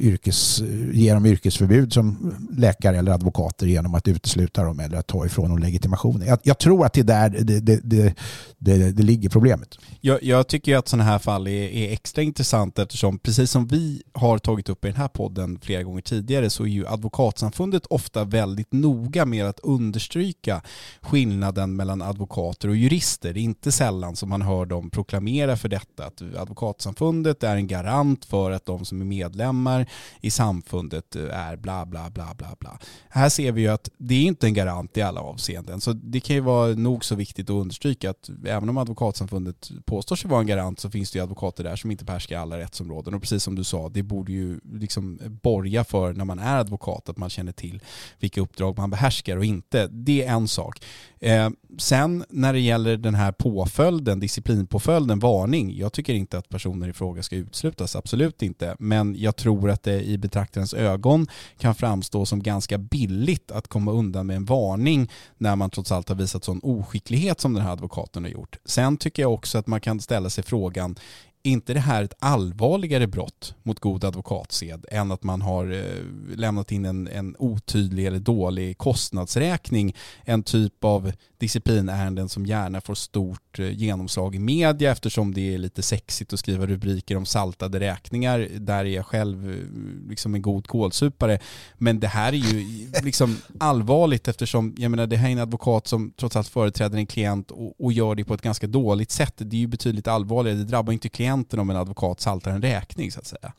[0.00, 0.62] yrkes,
[0.92, 5.48] ge dem yrkesförbud som läkare eller advokater genom att utesluta dem eller att ta ifrån
[5.50, 6.28] dem legitimationen.
[6.28, 8.14] Jag, jag tror att det är där det, det, det,
[8.58, 9.78] det, det ligger problemet.
[10.00, 14.02] Jag, jag tycker att sådana här fall är, är extra intressant eftersom precis som vi
[14.12, 18.24] har tagit upp i den här podden flera gånger tidigare så är ju advokatsamfundet ofta
[18.24, 20.62] väldigt noga med att understryka
[21.00, 23.32] skillnaden mellan advokater och jurister.
[23.32, 27.66] Det är inte sällan som man hör dem proklamera för detta att advokatsamfundet är en
[27.66, 29.86] garant för att de som är medlemmar
[30.20, 32.78] i samfundet eh, är bla bla bla bla bla.
[33.08, 36.20] Här ser vi ju att det är inte en garant i alla avseenden så det
[36.20, 40.40] kan ju vara nog så viktigt att understryka att även om advokatsamfundet påstår sig vara
[40.40, 43.42] en garant så finns det ju advokater där som inte behärskar alla rättsområden och precis
[43.42, 47.30] som du sa det borde ju liksom borga för när man är advokat att man
[47.30, 47.80] känner till
[48.20, 49.86] vilka uppdrag man behärskar och inte.
[49.86, 50.78] Det är en sak.
[51.22, 55.76] Eh, sen när det gäller den här påföljden, disciplinpåföljden, varning.
[55.76, 58.76] Jag tycker inte att personer i fråga ska uteslutas, absolut inte.
[58.78, 61.26] Men jag tror att det i betraktarens ögon
[61.58, 66.08] kan framstå som ganska billigt att komma undan med en varning när man trots allt
[66.08, 68.58] har visat sån oskicklighet som den här advokaten har gjort.
[68.64, 70.96] Sen tycker jag också att man kan ställa sig frågan,
[71.42, 76.72] inte det här ett allvarligare brott mot god advokatsed än att man har eh, lämnat
[76.72, 83.58] in en, en otydlig eller dålig kostnadsräkning, en typ av disciplinärenden som gärna får stort
[83.58, 88.48] eh, genomslag i media eftersom det är lite sexigt att skriva rubriker om saltade räkningar.
[88.58, 91.38] Där är jag själv eh, liksom en god kålsupare.
[91.78, 95.86] Men det här är ju liksom allvarligt eftersom jag menar, det här är en advokat
[95.86, 99.34] som trots allt företräder en klient och, och gör det på ett ganska dåligt sätt.
[99.36, 100.58] Det är ju betydligt allvarligare.
[100.58, 103.52] Det drabbar inte klienten om en advokat saltar en räkning så att säga.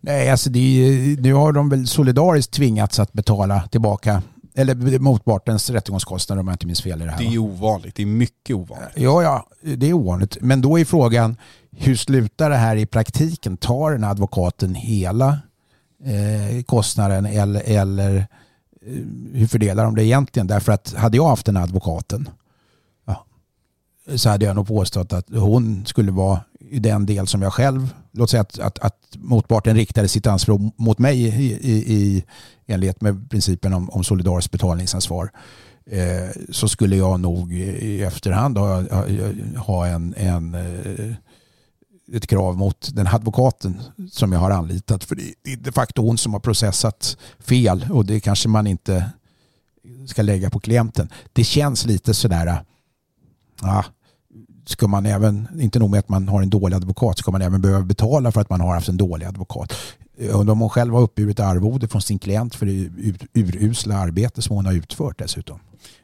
[0.00, 4.22] Nej, alltså det är, nu har de väl solidariskt tvingats att betala tillbaka
[4.58, 7.18] eller motpartens rättegångskostnader om jag inte minns fel i det här.
[7.18, 8.90] Det är ovanligt, det är mycket ovanligt.
[8.94, 10.36] Ja, ja, det är ovanligt.
[10.40, 11.36] Men då är frågan,
[11.70, 13.56] hur slutar det här i praktiken?
[13.56, 15.38] Tar den advokaten hela
[16.04, 18.24] eh, kostnaden eller, eller eh,
[19.32, 20.46] hur fördelar de det egentligen?
[20.46, 22.28] Därför att hade jag haft den advokaten
[23.06, 23.24] ja,
[24.16, 26.40] så hade jag nog påstått att hon skulle vara
[26.70, 30.60] i den del som jag själv, låt säga att, att, att motparten riktade sitt anspråk
[30.76, 32.24] mot mig i, i, i
[32.66, 35.30] enlighet med principen om, om solidariskt betalningsansvar
[35.86, 39.04] eh, så skulle jag nog i efterhand ha, ha,
[39.56, 41.14] ha en, en eh,
[42.12, 45.04] ett krav mot den advokaten som jag har anlitat.
[45.04, 49.10] För det är de facto hon som har processat fel och det kanske man inte
[50.06, 51.08] ska lägga på klienten.
[51.32, 52.64] Det känns lite sådär,
[53.62, 53.84] ah,
[54.68, 57.60] ska man även, inte nog med att man har en dålig advokat, ska man även
[57.60, 59.72] behöva betala för att man har haft en dålig advokat.
[60.18, 62.88] Undrar om hon själv har uppburit arvode från sin klient för det
[63.34, 65.58] urusla arbete som hon har utfört dessutom.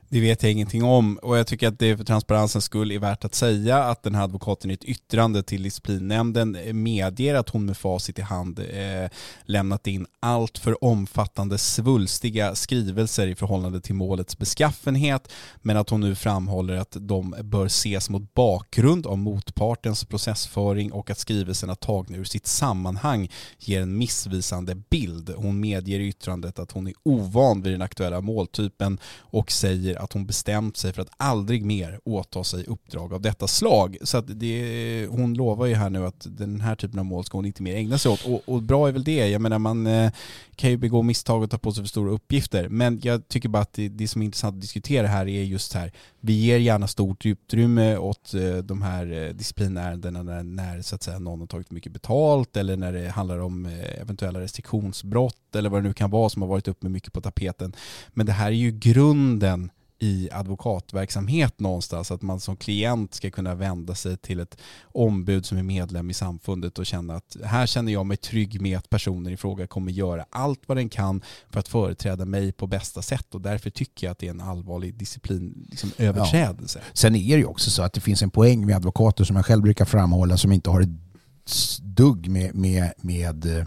[0.08, 3.24] Det vet jag ingenting om och jag tycker att det för transparensens skull är värt
[3.24, 7.64] att säga att den här advokaten i ett yttrande till disciplinnämnden eh, medger att hon
[7.64, 9.10] med facit i hand eh,
[9.44, 16.00] lämnat in allt för omfattande svulstiga skrivelser i förhållande till målets beskaffenhet men att hon
[16.00, 22.16] nu framhåller att de bör ses mot bakgrund av motpartens processföring och att skrivelserna tagna
[22.16, 25.32] ur sitt sammanhang ger en missvisande bild.
[25.36, 30.12] Hon medger i yttrandet att hon är ovan vid den aktuella måltypen och säger att
[30.12, 33.96] hon bestämt sig för att aldrig mer åta sig uppdrag av detta slag.
[34.02, 37.38] Så att det, hon lovar ju här nu att den här typen av mål ska
[37.38, 38.24] hon inte mer ägna sig åt.
[38.26, 39.28] Och, och bra är väl det.
[39.28, 40.12] Jag menar man eh,
[40.56, 42.68] kan ju begå misstag och ta på sig för stora uppgifter.
[42.68, 45.72] Men jag tycker bara att det, det som är intressant att diskutera här är just
[45.72, 45.92] här.
[46.20, 51.02] Vi ger gärna stort utrymme åt eh, de här eh, disciplinärendena när, när så att
[51.02, 53.66] säga någon har tagit mycket betalt eller när det handlar om
[54.00, 57.72] eventuella restriktionsbrott eller vad det nu kan vara som har varit uppe mycket på tapeten.
[58.08, 59.70] Men det här är ju grunden
[60.04, 62.10] i advokatverksamhet någonstans.
[62.10, 64.58] Att man som klient ska kunna vända sig till ett
[64.92, 68.78] ombud som är medlem i samfundet och känna att här känner jag mig trygg med
[68.78, 72.66] att personen i fråga kommer göra allt vad den kan för att företräda mig på
[72.66, 76.78] bästa sätt och därför tycker jag att det är en allvarlig disciplin liksom, överträdelse.
[76.78, 76.90] Ja.
[76.92, 79.46] Sen är det ju också så att det finns en poäng med advokater som jag
[79.46, 81.03] själv brukar framhålla som inte har ett
[81.44, 83.64] ett dugg med, med, med eh,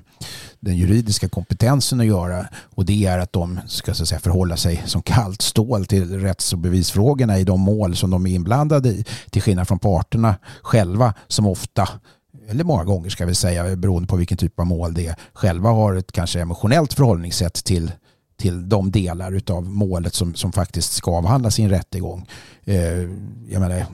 [0.60, 4.84] den juridiska kompetensen att göra och det är att de ska så säga, förhålla sig
[4.86, 9.06] som kallt stål till rätts och bevisfrågorna i de mål som de är inblandade i
[9.30, 11.90] till skillnad från parterna själva som ofta
[12.50, 15.70] eller många gånger ska vi säga beroende på vilken typ av mål det är själva
[15.70, 17.92] har ett kanske emotionellt förhållningssätt till
[18.38, 22.28] till de delar av målet som, som faktiskt ska avhandlas i en rättegång.
[22.64, 23.02] Eh,
[23.50, 23.86] jag menar,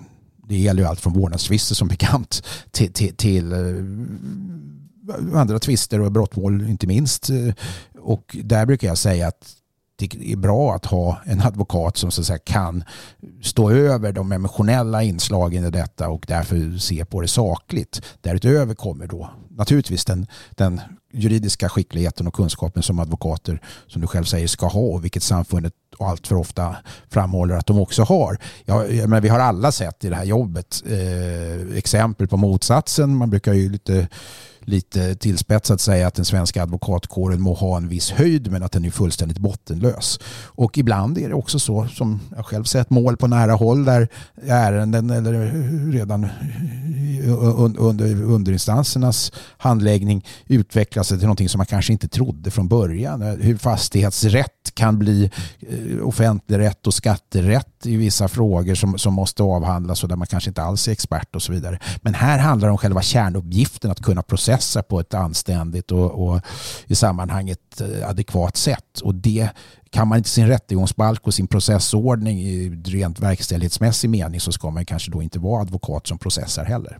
[0.48, 3.60] det gäller ju allt från vårdnadstvister som bekant till, till, till eh,
[5.40, 7.30] andra tvister och brottmål inte minst.
[7.30, 7.54] Eh,
[8.00, 9.63] och där brukar jag säga att
[10.12, 12.84] det är bra att ha en advokat som så att säga, kan
[13.42, 18.02] stå över de emotionella inslagen i detta och därför se på det sakligt.
[18.22, 20.82] Därutöver kommer då naturligtvis den, den
[21.14, 25.74] juridiska skickligheten och kunskapen som advokater, som du själv säger, ska ha och vilket samfundet
[26.00, 26.76] allt för ofta
[27.10, 28.38] framhåller att de också har.
[28.66, 33.16] Ja, men vi har alla sett i det här jobbet eh, exempel på motsatsen.
[33.16, 34.08] Man brukar ju lite
[34.66, 38.86] lite tillspetsat säga att den svenska advokatkåren må ha en viss höjd men att den
[38.86, 40.20] är fullständigt bottenlös.
[40.46, 44.08] Och ibland är det också så som jag själv sett mål på nära håll där
[44.48, 45.52] ärenden eller
[45.92, 46.28] redan
[47.78, 53.22] under underinstansernas handläggning utvecklas till någonting som man kanske inte trodde från början.
[53.22, 59.44] Hur fastighetsrätt kan bli eh, offentlig rätt och skatterätt i vissa frågor som, som måste
[59.44, 61.80] avhandlas och där man kanske inte alls är expert och så vidare.
[62.02, 66.42] Men här handlar det om själva kärnuppgiften att kunna processa på ett anständigt och, och
[66.88, 69.00] i sammanhanget eh, adekvat sätt.
[69.04, 69.50] Och det
[69.90, 74.86] kan man inte sin rättegångsbalk och sin processordning i rent verkställighetsmässig mening så ska man
[74.86, 77.00] kanske då inte vara advokat som processar heller.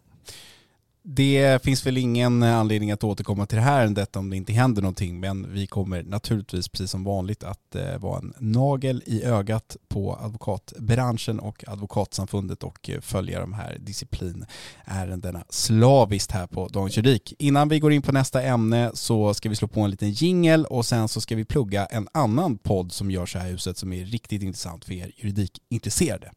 [1.06, 4.82] Det finns väl ingen anledning att återkomma till det här ärendet om det inte händer
[4.82, 9.78] någonting men vi kommer naturligtvis precis som vanligt att eh, vara en nagel i ögat
[9.88, 17.34] på advokatbranschen och advokatsamfundet och eh, följa de här disciplinärendena slaviskt här på Dagens Juridik.
[17.40, 20.66] Innan vi går in på nästa ämne så ska vi slå på en liten jingel
[20.66, 23.94] och sen så ska vi plugga en annan podd som görs här i huset som
[23.94, 26.32] är riktigt intressant för er juridikintresserade.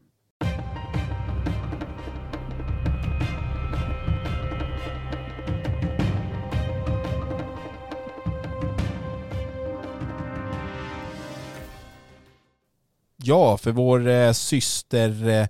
[13.26, 15.46] Ja, för vår eh, syster eh,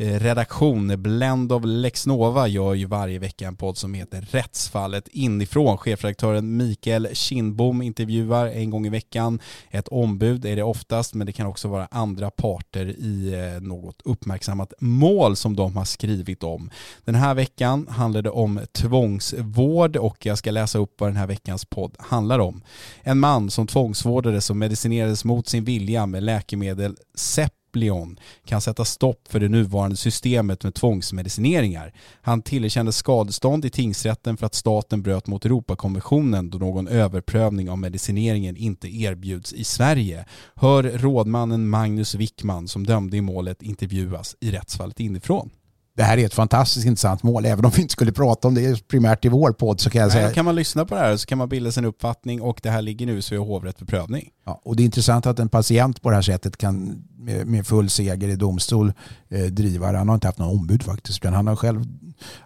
[0.00, 1.02] Eh, redaktion.
[1.02, 5.78] Blend of Lexnova gör ju varje vecka en podd som heter Rättsfallet inifrån.
[5.78, 9.40] Chefredaktören Mikael Kindbom intervjuar en gång i veckan.
[9.70, 14.02] Ett ombud är det oftast, men det kan också vara andra parter i eh, något
[14.04, 16.70] uppmärksammat mål som de har skrivit om.
[17.04, 21.26] Den här veckan handlar det om tvångsvård och jag ska läsa upp vad den här
[21.26, 22.62] veckans podd handlar om.
[23.02, 28.84] En man som tvångsvårdades och medicinerades mot sin vilja med läkemedel SEP Leon kan sätta
[28.84, 31.92] stopp för det nuvarande systemet med tvångsmedicineringar.
[32.20, 37.78] Han tillerkändes skadestånd i tingsrätten för att staten bröt mot Europakonventionen då någon överprövning av
[37.78, 40.24] medicineringen inte erbjuds i Sverige.
[40.54, 45.50] Hör rådmannen Magnus Wickman som dömde i målet intervjuas i rättsfallet inifrån
[45.98, 47.44] det här är ett fantastiskt intressant mål.
[47.44, 50.12] Även om vi inte skulle prata om det primärt i vår podd så kan jag
[50.12, 50.24] säga...
[50.24, 52.70] Nej, kan man lyssna på det här så kan man bilda sin uppfattning och det
[52.70, 54.28] här ligger nu så i hovrätt för prövning.
[54.46, 57.04] Ja, och det är intressant att en patient på det här sättet kan
[57.44, 58.92] med, full seger i domstol
[59.28, 59.98] eh, driva det.
[59.98, 61.18] Han har inte haft någon ombud faktiskt.
[61.18, 61.84] Utan han har själv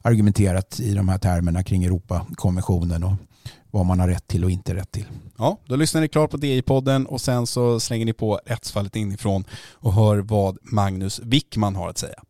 [0.03, 3.15] argumenterat i de här termerna kring Europakonventionen och
[3.71, 5.07] vad man har rätt till och inte rätt till.
[5.39, 9.45] Ja, då lyssnar ni klart på DI-podden och sen så slänger ni på rättsfallet inifrån
[9.73, 12.23] och hör vad Magnus Wickman har att säga.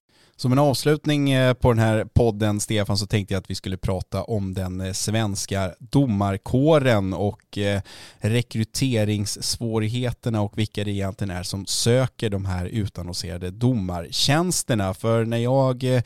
[0.43, 3.77] Som en avslutning eh, på den här podden, Stefan, så tänkte jag att vi skulle
[3.77, 7.81] prata om den eh, svenska domarkåren och eh,
[8.19, 14.95] rekryteringssvårigheterna och vilka det egentligen är som söker de här utannonserade domartjänsterna.
[14.95, 16.03] För när jag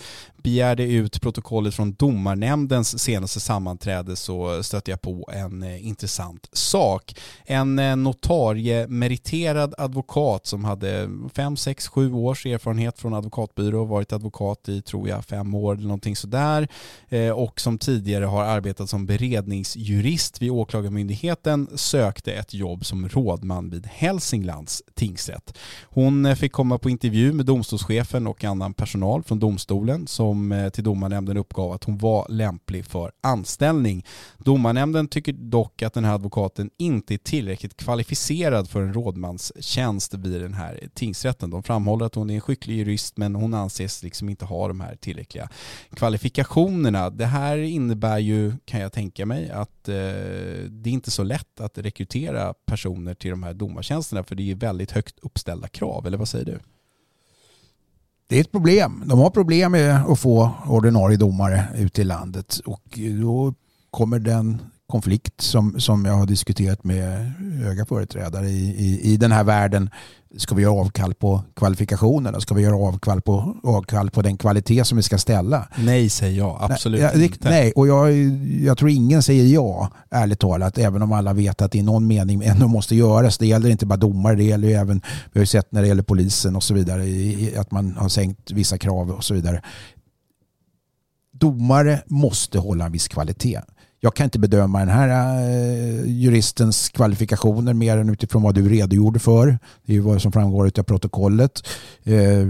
[0.46, 7.14] begärde ut protokollet från domarnämndens senaste sammanträde så stötte jag på en eh, intressant sak.
[7.44, 14.68] En eh, notariemeriterad advokat som hade 5, 6, 7 års erfarenhet från advokatbyrå, varit advokat
[14.68, 16.68] i, tror jag, fem år eller någonting sådär
[17.08, 23.70] eh, och som tidigare har arbetat som beredningsjurist vid Åklagarmyndigheten sökte ett jobb som rådman
[23.70, 25.58] vid Hälsinglands tingsrätt.
[25.82, 30.68] Hon fick komma på intervju med domstolschefen och annan personal från domstolen som som eh,
[30.68, 34.04] till domarnämnden uppgav att hon var lämplig för anställning.
[34.38, 40.42] Domarnämnden tycker dock att den här advokaten inte är tillräckligt kvalificerad för en rådmanstjänst vid
[40.42, 41.50] den här tingsrätten.
[41.50, 44.80] De framhåller att hon är en skicklig jurist men hon anses liksom inte ha de
[44.80, 45.48] här tillräckliga
[45.90, 47.10] kvalifikationerna.
[47.10, 49.94] Det här innebär ju, kan jag tänka mig, att eh,
[50.68, 54.54] det är inte så lätt att rekrytera personer till de här domartjänsterna för det är
[54.54, 56.75] väldigt högt uppställda krav, eller vad säger du?
[58.28, 59.02] Det är ett problem.
[59.06, 63.54] De har problem med att få ordinarie domare ute i landet och då
[63.90, 69.32] kommer den konflikt som, som jag har diskuterat med höga företrädare i, i, i den
[69.32, 69.90] här världen.
[70.36, 72.40] Ska vi göra avkall på kvalifikationerna?
[72.40, 75.68] Ska vi göra avkall på, avkall på den kvalitet som vi ska ställa?
[75.76, 77.50] Nej säger jag, absolut nej, inte.
[77.50, 78.12] Nej, och jag,
[78.62, 82.06] jag tror ingen säger ja, ärligt talat, även om alla vet att det i någon
[82.06, 83.38] mening ändå måste göras.
[83.38, 85.00] Det gäller inte bara domare, det gäller ju även,
[85.32, 87.04] vi har ju sett när det gäller polisen och så vidare,
[87.60, 89.62] att man har sänkt vissa krav och så vidare.
[91.32, 93.60] Domare måste hålla en viss kvalitet
[94.06, 99.18] jag kan inte bedöma den här eh, juristens kvalifikationer mer än utifrån vad du redogjorde
[99.18, 99.58] för.
[99.86, 101.68] Det är ju vad som framgår av protokollet.
[102.04, 102.46] Eh,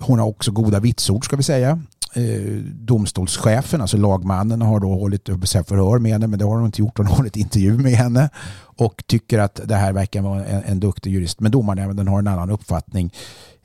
[0.00, 1.80] hon har också goda vitsord ska vi säga.
[2.14, 6.80] Eh, domstolschefen, alltså lagmannen, har då hållit förhör med henne men det har hon inte
[6.80, 6.98] gjort.
[6.98, 8.30] Hon har hållit intervju med henne
[8.76, 11.40] och tycker att det här verkar vara en, en duktig jurist.
[11.40, 13.12] Men domarnämnden har en annan uppfattning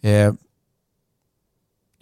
[0.02, 0.34] eh,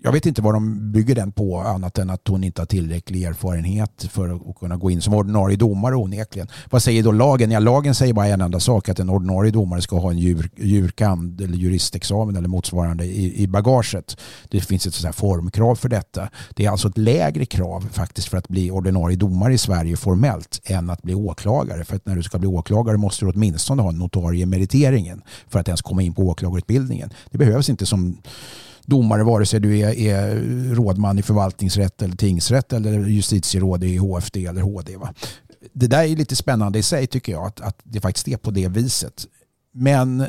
[0.02, 3.24] jag vet inte vad de bygger den på annat än att hon inte har tillräcklig
[3.24, 6.48] erfarenhet för att kunna gå in som ordinarie domare onekligen.
[6.70, 7.52] Vad säger då lagen?
[7.52, 10.50] Ja, lagen säger bara en enda sak att en ordinarie domare ska ha en djur,
[10.56, 14.18] djurkand eller juristexamen eller motsvarande i, i bagaget.
[14.50, 16.30] Det finns ett sådant formkrav för detta.
[16.56, 20.62] Det är alltså ett lägre krav faktiskt för att bli ordinarie domare i Sverige formellt
[20.66, 21.86] än att bli åklagare.
[21.86, 25.68] För att när du ska bli åklagare måste du åtminstone ha notarie meriteringen för att
[25.68, 27.10] ens komma in på åklagarutbildningen.
[27.32, 28.18] Det behövs inte som
[28.88, 30.36] domare vare sig du är, är
[30.76, 34.98] rådman i förvaltningsrätt eller tingsrätt eller justitieråd i HFD eller HD.
[34.98, 35.14] Va?
[35.74, 38.52] Det där är lite spännande i sig tycker jag att, att det faktiskt är på
[38.52, 39.26] det viset.
[39.72, 40.26] Men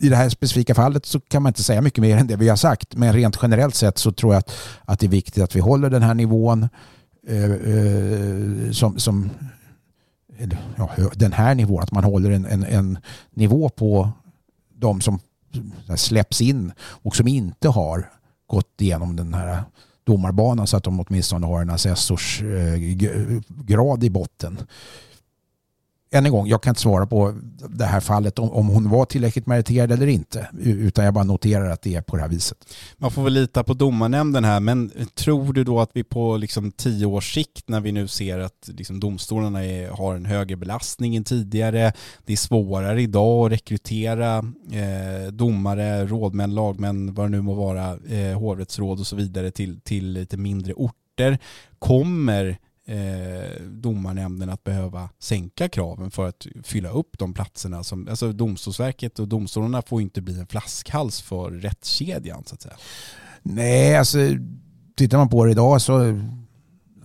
[0.00, 2.48] i det här specifika fallet så kan man inte säga mycket mer än det vi
[2.48, 2.96] har sagt.
[2.96, 4.52] Men rent generellt sett så tror jag att,
[4.84, 6.68] att det är viktigt att vi håller den här nivån
[7.26, 9.30] eh, eh, som, som
[10.76, 12.98] ja, den här nivån, att man håller en, en, en
[13.30, 14.10] nivå på
[14.74, 15.20] de som
[15.96, 18.10] släpps in och som inte har
[18.46, 19.62] gått igenom den här
[20.04, 24.58] domarbanan så att de åtminstone har en assessorsgrad eh, i botten
[26.10, 27.34] än en gång, jag kan inte svara på
[27.68, 30.48] det här fallet om, om hon var tillräckligt meriterad eller inte.
[30.58, 32.58] Utan jag bara noterar att det är på det här viset.
[32.96, 36.72] Man får väl lita på domarnämnden här, men tror du då att vi på liksom
[36.72, 41.16] tio års sikt när vi nu ser att liksom domstolarna är, har en högre belastning
[41.16, 41.92] än tidigare,
[42.26, 44.38] det är svårare idag att rekrytera
[44.72, 49.80] eh, domare, rådmän, lagmän, vad det nu må vara, eh, hovrättsråd och så vidare till,
[49.80, 51.38] till lite mindre orter.
[51.78, 58.32] Kommer eh, domarnämnden att behöva sänka kraven för att fylla upp de platserna som, alltså
[58.32, 62.76] Domstolsverket och domstolarna får inte bli en flaskhals för rättskedjan så att säga.
[63.42, 64.18] Nej, alltså
[64.96, 66.20] tittar man på det idag så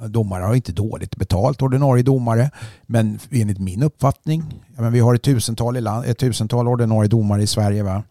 [0.08, 2.52] domare har inte dåligt betalt, ordinarie domare.
[2.86, 7.10] Men enligt min uppfattning, ja, men vi har ett tusental, i land, ett tusental ordinarie
[7.10, 7.84] domare i Sverige.
[7.84, 8.04] Va?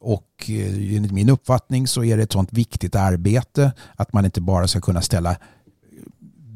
[0.00, 4.40] Och eh, enligt min uppfattning så är det ett sånt viktigt arbete att man inte
[4.40, 5.36] bara ska kunna ställa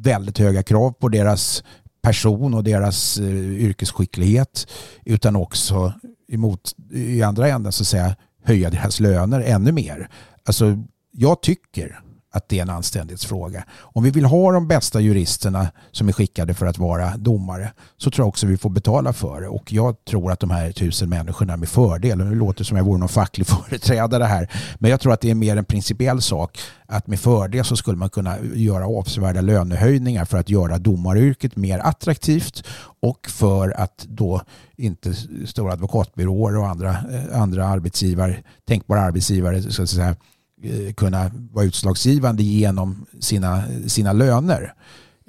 [0.02, 1.64] väldigt höga krav på deras
[2.02, 4.66] person och deras eh, yrkesskicklighet
[5.04, 5.92] utan också
[6.28, 10.08] emot, i andra änden så att säga höja deras löner ännu mer.
[10.44, 10.78] Alltså,
[11.12, 12.00] jag tycker
[12.32, 13.64] att det är en anständighetsfråga.
[13.80, 18.10] Om vi vill ha de bästa juristerna som är skickade för att vara domare så
[18.10, 19.48] tror jag också vi får betala för det.
[19.48, 22.84] Och jag tror att de här tusen människorna med fördel, nu låter det som jag
[22.84, 26.58] vore någon facklig företrädare här, men jag tror att det är mer en principiell sak
[26.86, 31.78] att med fördel så skulle man kunna göra avsevärda lönehöjningar för att göra domaryrket mer
[31.78, 32.64] attraktivt
[33.02, 34.42] och för att då
[34.76, 35.14] inte
[35.46, 38.36] stora advokatbyråer och andra, eh, andra arbetsgivare,
[38.68, 40.16] tänkbara arbetsgivare, så att säga,
[40.62, 44.74] Eh, kunna vara utslagsgivande genom sina, sina löner.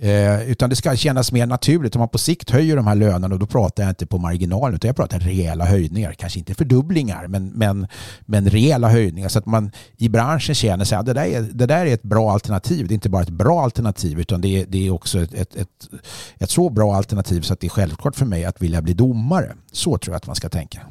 [0.04, 1.96] Eh, utan det ska kännas mer naturligt.
[1.96, 4.76] Om man på sikt höjer de här lönerna, och då pratar jag inte på marginalen,
[4.76, 6.14] utan jag pratar rejäla höjningar.
[6.14, 7.88] Kanske inte fördubblingar, men, men,
[8.22, 9.30] men rejäla höjningar.
[9.30, 12.04] Så att man i branschen känner sig att det, där är, det där är ett
[12.04, 12.88] bra alternativ.
[12.88, 15.56] Det är inte bara ett bra alternativ, utan det är, det är också ett, ett,
[15.56, 15.90] ett,
[16.40, 19.56] ett så bra alternativ så att det är självklart för mig att vilja bli domare.
[19.72, 20.82] Så tror jag att man ska tänka.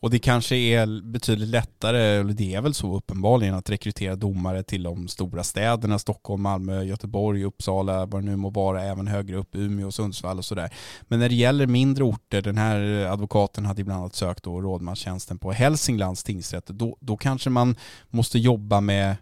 [0.00, 4.62] Och det kanske är betydligt lättare, eller det är väl så uppenbarligen, att rekrytera domare
[4.62, 9.36] till de stora städerna, Stockholm, Malmö, Göteborg, Uppsala, vad det nu må vara, även högre
[9.36, 10.70] upp, Umeå, och Sundsvall och sådär.
[11.02, 15.38] Men när det gäller mindre orter, den här advokaten hade ibland annat sökt då rådmanstjänsten
[15.38, 17.76] på Hälsinglands tingsrätt, då, då kanske man
[18.10, 19.16] måste jobba med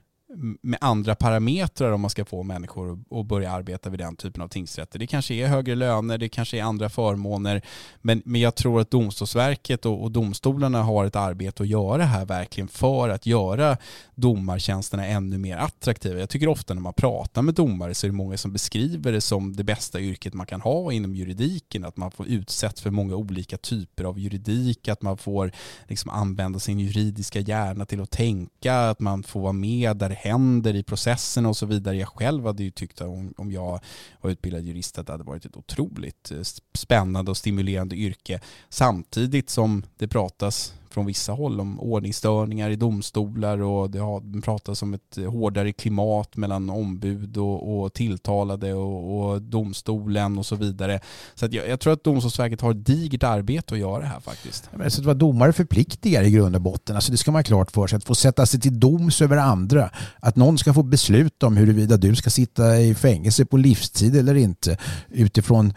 [0.62, 4.48] med andra parametrar om man ska få människor att börja arbeta vid den typen av
[4.48, 4.98] tingsrätter.
[4.98, 7.62] Det kanske är högre löner, det kanske är andra förmåner,
[8.02, 12.24] men, men jag tror att Domstolsverket och, och domstolarna har ett arbete att göra här
[12.24, 13.76] verkligen för att göra
[14.14, 16.20] domartjänsterna ännu mer attraktiva.
[16.20, 19.20] Jag tycker ofta när man pratar med domare så är det många som beskriver det
[19.20, 23.16] som det bästa yrket man kan ha inom juridiken, att man får utsätts för många
[23.16, 25.52] olika typer av juridik, att man får
[25.88, 30.14] liksom använda sin juridiska hjärna till att tänka, att man får vara med där det
[30.26, 31.96] händer i processen och så vidare.
[31.96, 33.80] Jag själv hade ju tyckt att om, om jag
[34.20, 36.38] var utbildad jurist att det hade varit ett otroligt eh,
[36.74, 43.62] spännande och stimulerande yrke samtidigt som det pratas från vissa håll om ordningsstörningar i domstolar
[43.62, 49.30] och det har pratats om ett eh, hårdare klimat mellan ombud och, och tilltalade och,
[49.30, 51.00] och, domstolen och så vidare.
[51.34, 54.70] Så jag, jag, tror att Domstolsverket har ett digert arbete att göra här faktiskt.
[54.72, 56.96] Men så att vara domare förpliktigar i grund och botten.
[56.96, 57.96] Alltså det ska man ha klart för sig.
[57.96, 59.90] Att få sätta sig till doms över andra.
[60.20, 64.34] Att någon ska få besluta om huruvida du ska sitta i fängelse på livstid eller
[64.34, 64.76] inte
[65.08, 65.72] utifrån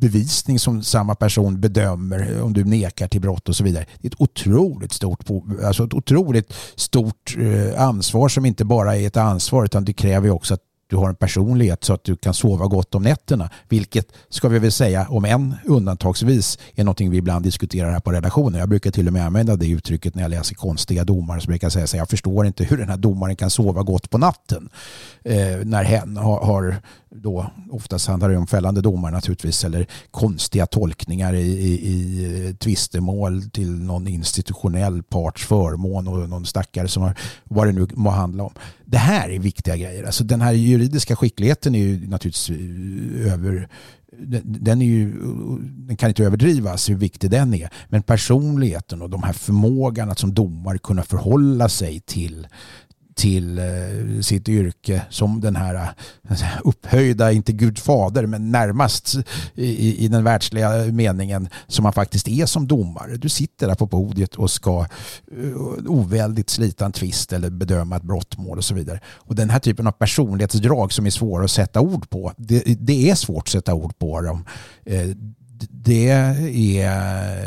[0.00, 3.86] bevisning som samma person bedömer om du nekar till brott och så vidare.
[4.00, 5.24] Det är ett otroligt stort,
[5.64, 10.30] alltså ett otroligt stort eh, ansvar som inte bara är ett ansvar utan det kräver
[10.30, 13.50] också att du har en personlighet så att du kan sova gott om nätterna.
[13.68, 18.12] Vilket, ska vi väl säga, om en undantagsvis är någonting vi ibland diskuterar här på
[18.12, 18.60] redaktionen.
[18.60, 21.38] Jag brukar till och med använda det uttrycket när jag läser konstiga domar.
[21.38, 24.10] Så brukar jag säga så jag förstår inte hur den här domaren kan sova gott
[24.10, 24.68] på natten.
[25.24, 26.76] Eh, när hen har, har
[27.10, 32.54] då, oftast handlar det om fällande domar naturligtvis, eller konstiga tolkningar i, i, i eh,
[32.54, 37.14] tvistemål till någon institutionell parts förmån och någon stackare som har,
[37.44, 38.52] vad det nu må handla om.
[38.86, 40.04] Det här är viktiga grejer.
[40.04, 43.68] Alltså den här juridiska skickligheten är ju naturligtvis eh, över
[44.44, 45.12] den, är ju,
[45.66, 47.70] den kan inte överdrivas hur viktig den är.
[47.88, 52.46] Men personligheten och de här förmågan att som domare kunna förhålla sig till
[53.16, 55.74] till eh, sitt yrke som den här
[56.30, 59.16] eh, upphöjda, inte Gud fader, men närmast
[59.54, 63.16] i, i den världsliga meningen som man faktiskt är som domare.
[63.16, 65.56] Du sitter där på podiet och ska eh,
[65.86, 69.00] oväldigt slita en tvist eller bedöma ett brottmål och så vidare.
[69.06, 73.10] Och den här typen av personlighetsdrag som är svåra att sätta ord på, det, det
[73.10, 74.44] är svårt att sätta ord på dem.
[75.70, 76.08] Det
[76.80, 77.46] är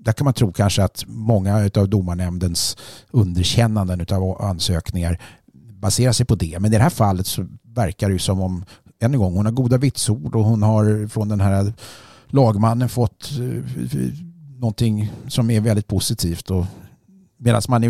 [0.00, 2.76] där kan man tro kanske att många av domarnämndens
[3.10, 5.20] underkännanden av ansökningar
[5.54, 6.58] baserar sig på det.
[6.60, 8.64] Men i det här fallet så verkar det ju som om,
[9.00, 11.72] än en gång, hon har goda vitsord och hon har från den här
[12.26, 14.02] lagmannen fått eh,
[14.58, 16.66] någonting som är väldigt positivt och
[17.42, 17.80] Medan man,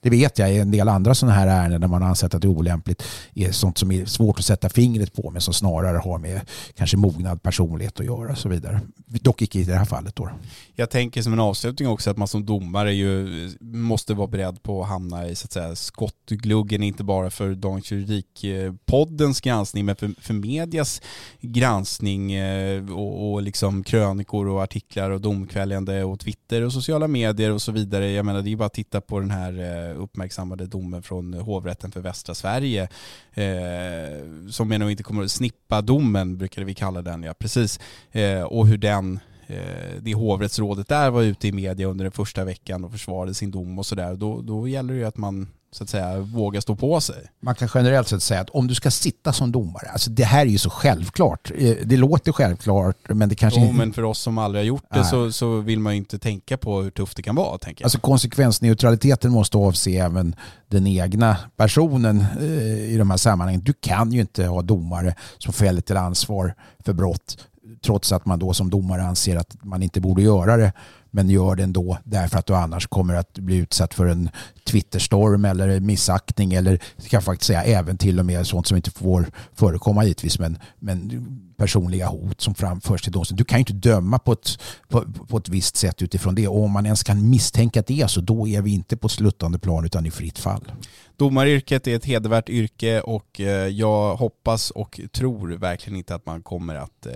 [0.00, 2.42] det vet jag i en del andra sådana här ärenden där man har ansett att
[2.42, 3.02] det är olämpligt
[3.34, 6.40] är sånt som är svårt att sätta fingret på men som snarare har med
[6.74, 8.80] kanske mognad personlighet att göra och så vidare.
[9.06, 10.30] Dock icke i det här fallet då.
[10.74, 14.82] Jag tänker som en avslutning också att man som domare ju måste vara beredd på
[14.82, 20.10] att hamna i så att säga skottgluggen, inte bara för Dagens Juridik-poddens granskning men för,
[20.20, 21.02] för medias
[21.40, 27.50] granskning eh, och, och liksom krönikor och artiklar och domkväljande och Twitter och sociala medier
[27.50, 28.10] och så vidare.
[28.10, 29.52] Jag menar det är bara att titta på den här
[29.90, 32.88] eh, uppmärksammade domen från hovrätten för västra Sverige
[33.34, 37.80] eh, som jag nog inte kommer att snippa domen brukade vi kalla den ja, precis.
[38.12, 42.44] Eh, och hur den eh, det hovrättsrådet där var ute i media under den första
[42.44, 44.16] veckan och försvarade sin dom och sådär.
[44.16, 47.16] Då, då gäller det ju att man så att säga våga stå på sig.
[47.42, 50.40] Man kan generellt sett säga att om du ska sitta som domare, alltså det här
[50.40, 51.50] är ju så självklart.
[51.58, 54.84] Eh, det låter självklart men det kanske jo, men för oss som aldrig har gjort
[54.94, 57.58] det så, så vill man ju inte tänka på hur tufft det kan vara.
[57.58, 57.86] Tänker jag.
[57.86, 60.36] Alltså konsekvensneutraliteten måste avse även
[60.68, 63.60] den egna personen eh, i de här sammanhangen.
[63.64, 66.54] Du kan ju inte ha domare som fäller till ansvar
[66.84, 67.36] för brott
[67.84, 70.72] trots att man då som domare anser att man inte borde göra det
[71.16, 74.30] men gör det ändå därför att du annars kommer att bli utsatt för en
[74.64, 78.90] Twitterstorm eller missaktning eller kan jag faktiskt säga även till och med sånt som inte
[78.90, 83.36] får förekomma givetvis men, men personliga hot som framförs till domstolen.
[83.36, 84.58] Du kan ju inte döma på ett,
[84.88, 88.00] på, på, ett visst sätt utifrån det och om man ens kan misstänka att det
[88.00, 90.72] är så då är vi inte på sluttande plan utan i fritt fall.
[91.16, 96.42] Domaryrket är ett hedervärt yrke och eh, jag hoppas och tror verkligen inte att man
[96.42, 97.12] kommer att eh,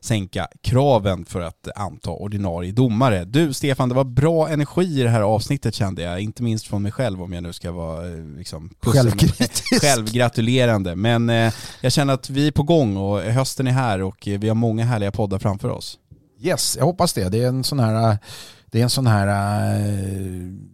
[0.00, 3.24] sänka kraven för att anta ordinarie domare.
[3.36, 6.82] Du Stefan, det var bra energi i det här avsnittet kände jag, inte minst från
[6.82, 8.70] mig själv om jag nu ska vara eh, liksom,
[9.80, 10.96] självgratulerande.
[10.96, 11.28] Men
[11.80, 14.84] jag känner att vi är på gång och hösten är här och vi har många
[14.84, 15.98] härliga poddar framför oss.
[16.40, 17.28] Yes, jag hoppas det.
[17.28, 18.18] Det är en sån här,
[18.66, 19.28] det är en sån här,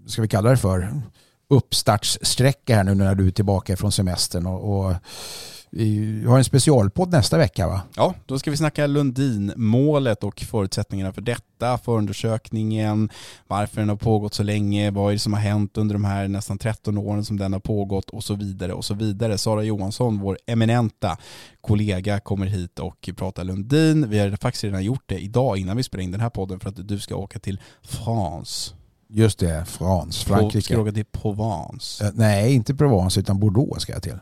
[0.06, 1.02] ska vi kalla det för,
[1.50, 4.94] uppstartssträcka här nu när du är tillbaka från semestern och, och
[5.74, 7.82] Vi har en specialpodd nästa vecka va?
[7.96, 13.10] Ja, då ska vi snacka Lundin-målet och förutsättningarna för detta, förundersökningen,
[13.46, 16.28] varför den har pågått så länge, vad är det som har hänt under de här
[16.28, 19.38] nästan 13 åren som den har pågått och så vidare och så vidare.
[19.38, 21.16] Sara Johansson, vår eminenta
[21.60, 24.10] kollega, kommer hit och pratar Lundin.
[24.10, 26.68] Vi har faktiskt redan gjort det idag innan vi spelar in den här podden för
[26.68, 28.74] att du ska åka till France.
[29.14, 30.62] Just det, France, Frankrike.
[30.62, 32.04] Ska du åka till Provence?
[32.04, 34.18] Eh, nej, inte Provence utan Bordeaux ska jag till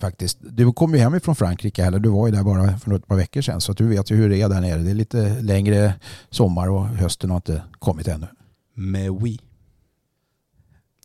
[0.00, 0.38] faktiskt.
[0.40, 3.16] Du kom ju hem ifrån Frankrike, eller du var ju där bara för ett par
[3.16, 4.78] veckor sedan, så du vet ju hur det är där nere.
[4.78, 5.94] Det är lite längre
[6.30, 8.26] sommar och hösten har inte kommit ännu.
[8.74, 9.40] Mais oui.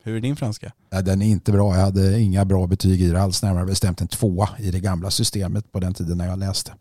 [0.04, 0.72] Hur är din franska?
[1.00, 1.76] Den är inte bra.
[1.76, 3.44] Jag hade inga bra betyg i det alls.
[3.44, 6.72] Närmare bestämt en tvåa i det gamla systemet på den tiden när jag läste.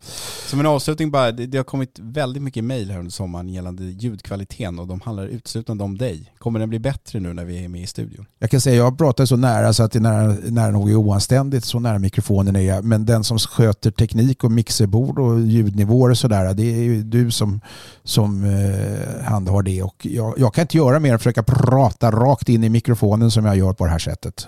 [0.47, 4.79] Som en avslutning bara, det, har kommit väldigt mycket mejl här under sommaren gällande ljudkvaliteten
[4.79, 6.33] och de handlar uteslutande om dig.
[6.37, 8.25] Kommer den bli bättre nu när vi är med i studion?
[8.39, 10.95] Jag kan säga, jag pratar så nära så att det är nära, nära nog är
[10.95, 12.85] oanständigt så nära mikrofonen är jag.
[12.85, 17.31] Men den som sköter teknik och mixerbord och ljudnivåer och sådär, det är ju du
[17.31, 17.61] som,
[18.03, 19.83] som eh, handhar det.
[19.83, 23.45] Och jag, jag kan inte göra mer än försöka prata rakt in i mikrofonen som
[23.45, 24.47] jag gör på det här sättet.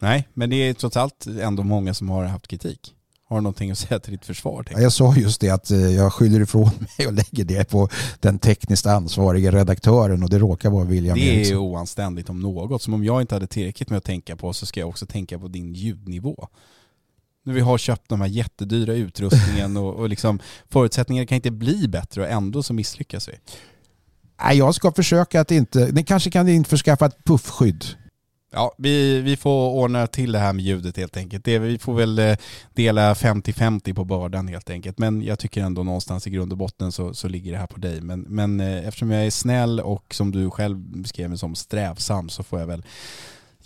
[0.00, 2.94] Nej, men det är trots allt ändå många som har haft kritik.
[3.28, 4.66] Har du någonting att säga till ditt försvar?
[4.70, 7.88] Ja, jag sa just det att eh, jag skyller ifrån mig och lägger det på
[8.20, 12.82] den tekniskt ansvariga redaktören och det råkar vara William Det är ju oanständigt om något.
[12.82, 15.38] Som om jag inte hade tillräckligt med att tänka på så ska jag också tänka
[15.38, 16.48] på din ljudnivå.
[17.44, 20.38] När vi har köpt de här jättedyra utrustningen och, och liksom
[20.70, 23.32] förutsättningarna kan inte bli bättre och ändå så misslyckas vi.
[24.44, 27.84] Nej, jag ska försöka att inte, ni kanske kan införskaffa ett puffskydd.
[28.50, 31.44] Ja, vi, vi får ordna till det här med ljudet helt enkelt.
[31.44, 32.36] Det, vi får väl eh,
[32.74, 34.98] dela 50-50 på bördan helt enkelt.
[34.98, 37.80] Men jag tycker ändå någonstans i grund och botten så, så ligger det här på
[37.80, 38.00] dig.
[38.00, 42.28] Men, men eh, eftersom jag är snäll och som du själv beskrev mig som strävsam
[42.28, 42.84] så får jag väl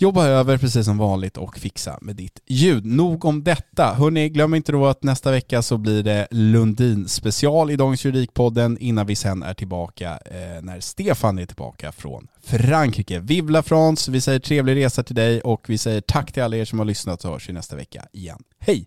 [0.03, 2.87] jobba över precis som vanligt och fixa med ditt ljud.
[2.87, 3.95] Nog om detta.
[3.95, 8.79] Hörrni, glöm inte då att nästa vecka så blir det Lundin special i Dagens Juridikpodden
[8.79, 13.19] innan vi sen är tillbaka eh, när Stefan är tillbaka från Frankrike.
[13.19, 16.57] Vive la France, vi säger trevlig resa till dig och vi säger tack till alla
[16.57, 18.43] er som har lyssnat så hörs vi nästa vecka igen.
[18.59, 18.87] Hej!